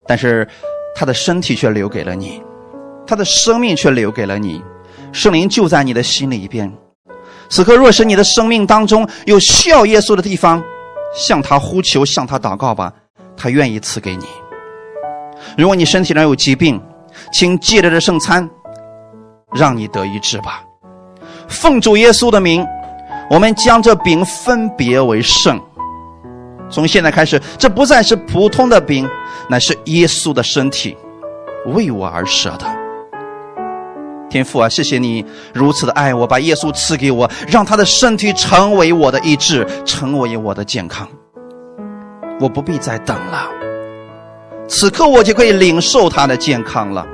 [0.06, 0.46] 但是
[0.94, 2.42] 他的身体却留给了你，
[3.06, 4.62] 他的生命却留给了你。
[5.12, 6.72] 圣灵就在你的心里边。
[7.48, 10.62] 此刻若是你的生命当中有需要耶稣的地方，
[11.12, 12.92] 向他呼求，向他祷告吧。
[13.40, 14.26] 他愿意赐给你。
[15.56, 16.78] 如果你身体上有疾病，
[17.32, 18.48] 请借着这圣餐，
[19.54, 20.62] 让你得医治吧。
[21.48, 22.66] 奉主耶稣的名，
[23.30, 25.58] 我们将这饼分别为圣。
[26.68, 29.08] 从现在开始，这不再是普通的饼，
[29.48, 30.94] 乃是耶稣的身体，
[31.66, 32.66] 为我而舍的。
[34.28, 41.08] 天父啊，谢谢你如此的爱我，把耶稣赐给我，让他的身体成为我的医治，成为我的健康。
[42.40, 43.50] 我不必再等了，
[44.66, 47.06] 此刻我就可以领受他的健康了。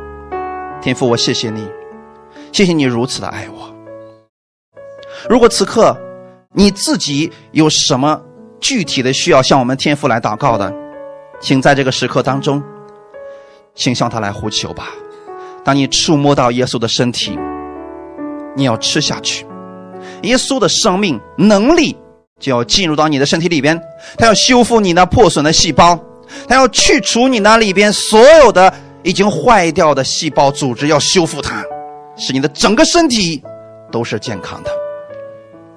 [0.80, 1.68] 天父，我谢谢你，
[2.52, 3.74] 谢谢你如此的爱我。
[5.28, 5.96] 如果此刻
[6.52, 8.22] 你自己有什么
[8.60, 10.72] 具体的需要向我们天父来祷告的，
[11.40, 12.62] 请在这个时刻当中，
[13.74, 14.90] 请向他来呼求吧。
[15.64, 17.36] 当你触摸到耶稣的身体，
[18.54, 19.44] 你要吃下去，
[20.22, 21.96] 耶稣的生命能力
[22.40, 23.80] 就要进入到你的身体里边，
[24.18, 25.98] 他要修复你那破损的细胞，
[26.48, 28.72] 他要去除你那里边所有的
[29.02, 31.64] 已经坏掉的细胞组织，要修复它，
[32.16, 33.42] 使你的整个身体
[33.90, 34.70] 都是健康的。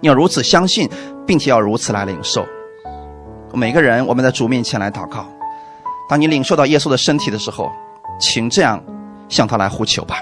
[0.02, 0.90] 你要如此相信，
[1.26, 2.46] 并且要如此来领受。
[3.54, 5.26] 每个人，我们在主面前来祷告。
[6.10, 7.72] 当你领受到耶稣的身体的时候，
[8.20, 8.84] 请这样。
[9.30, 10.18] 向他来呼求吧。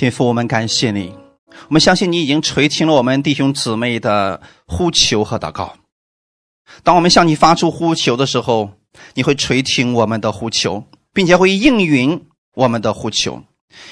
[0.00, 1.14] 天父，我们感谢你，
[1.68, 5.76] 我们相信你已经垂听了我们弟兄姊妹的呼求和祷告。
[6.82, 8.70] 当我们向你发出呼求的时候，
[9.12, 10.82] 你会垂听我们的呼求，
[11.12, 12.24] 并且会应允
[12.54, 13.42] 我们的呼求，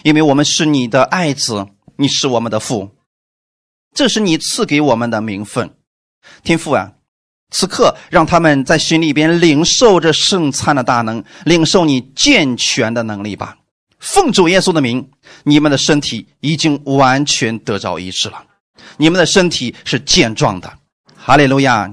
[0.03, 2.89] 因为我们是你的爱子，你是我们的父，
[3.95, 5.75] 这是你赐给我们的名分。
[6.43, 6.93] 天父啊，
[7.51, 13.58] 此刻让他们在心里边领受着圣餐的大能，领受你健全的能力吧。
[13.99, 15.11] 奉主耶稣的名，
[15.45, 18.45] 你们的身体已经完全得着医治了，
[18.97, 20.73] 你们的身体是健壮的。
[21.17, 21.93] 哈利路亚！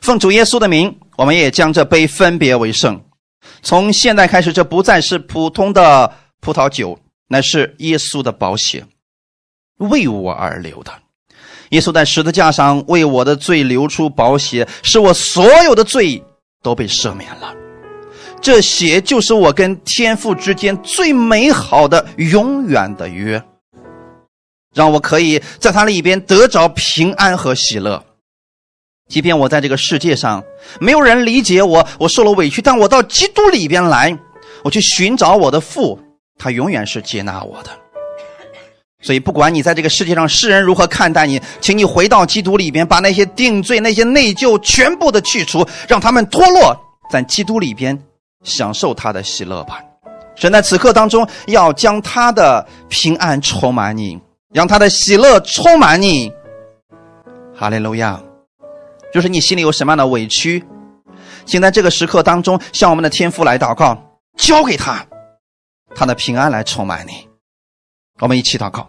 [0.00, 3.00] 奉主耶稣的名，我们也将这杯分别为圣。
[3.60, 8.84] 从现在开始，这不再是普通的葡萄酒，乃是耶稣的宝血，
[9.78, 10.92] 为我而流的。
[11.70, 16.22] 耶稣在十字架上为我的罪流出宝血，使我所有的罪
[16.62, 17.61] 都被赦免了。
[18.42, 23.40] 这血就是我跟天父之间最美好的、永远的约，
[24.74, 28.04] 让我可以在它里边得着平安和喜乐。
[29.08, 30.42] 即便我在这个世界上
[30.80, 34.18] 没有人理解我，我受了委屈，但我到基督里边来，
[34.64, 36.00] 我去寻找我的父，
[36.36, 37.70] 他永远是接纳我的。
[39.02, 46.76] 所以，不管你在这个世界上世人如何看待你，请你回到基督里边，把那些定罪、那些内疚全部的去除，让他们脱落
[47.08, 47.96] 在基督里边。
[48.42, 49.82] 享受他的喜乐吧，
[50.34, 54.20] 神在此刻当中要将他的平安充满你，
[54.52, 56.32] 让他的喜乐充满你。
[57.54, 58.20] 哈利路亚！
[59.12, 60.64] 就是你心里有什么样的委屈，
[61.44, 63.96] 请在这个时刻当中向我们的天父来祷告，
[64.38, 65.06] 交给他，
[65.94, 67.28] 他的平安来充满你。
[68.20, 68.88] 我们一起祷告。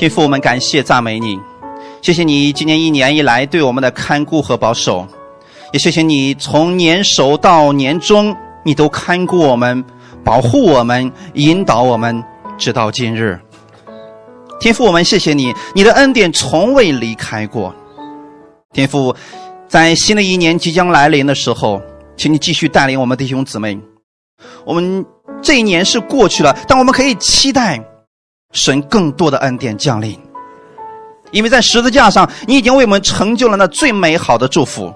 [0.00, 1.38] 天父，我们感谢赞美你，
[2.00, 5.06] 谢谢你今年一年以来对我们的看顾和保守，
[5.74, 8.34] 也谢谢你从年首到年终，
[8.64, 9.84] 你都看顾我们、
[10.24, 12.24] 保护我们、引导我们，
[12.56, 13.38] 直到今日。
[14.58, 17.74] 天父，我们谢谢你，你的恩典从未离开过。
[18.72, 19.14] 天父，
[19.68, 21.78] 在新的一年即将来临的时候，
[22.16, 23.78] 请你继续带领我们弟兄姊妹。
[24.64, 25.04] 我们
[25.42, 27.78] 这一年是过去了，但我们可以期待。
[28.52, 30.18] 神更多的恩典降临，
[31.30, 34.92] 因为在十字架上，你已经为我们成就了那最美好的祝福。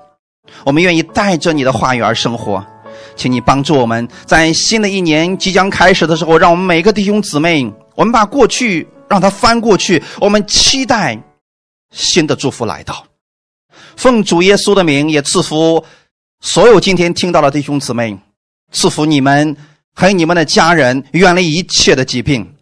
[0.65, 2.65] 我们愿意带着你的话语而生活，
[3.17, 11.19] 请你帮助我们在新的一年即将开始的时候，让我们每个弟兄姊妹，我们把过去让它翻过去，我们期待
[11.93, 13.05] 新的祝福来到。
[13.97, 15.85] 奉主耶稣的名，也赐福
[16.41, 18.19] 所有今天听到的弟兄姊妹，
[18.73, 19.57] 赐福你们
[19.95, 22.54] 还有你们的家人，远离一切的疾病。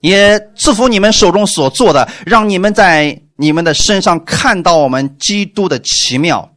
[0.00, 6.50] 也赐福你们手中所做的，让你们在你们的身上看到我们基督的奇妙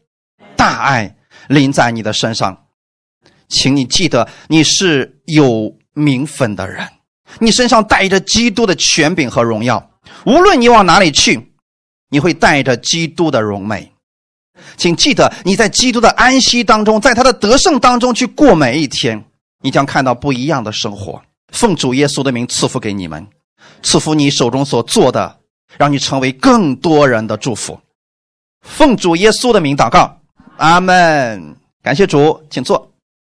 [0.55, 1.15] 大爱
[1.47, 2.57] 临在你的身上。
[3.49, 6.87] 请你记得，你是有名分的人，
[7.39, 9.91] 你身上带着基督的权柄和荣耀。
[10.25, 11.53] 无论你往哪里去，
[12.09, 13.91] 你会带着基督的荣美。
[14.77, 19.23] 请记得，你在基督的安息当中，在他的得胜当中去过每一天，
[19.61, 21.21] 你将看到不一样的生活。
[21.53, 23.25] 奉主耶稣的名赐福给你们，
[23.83, 25.39] 赐福你手中所做的，
[25.77, 27.79] 让你成为更多人的祝福。
[28.61, 30.19] 奉主耶稣的名祷告，
[30.57, 31.55] 阿门。
[31.83, 32.82] 感谢主，请坐。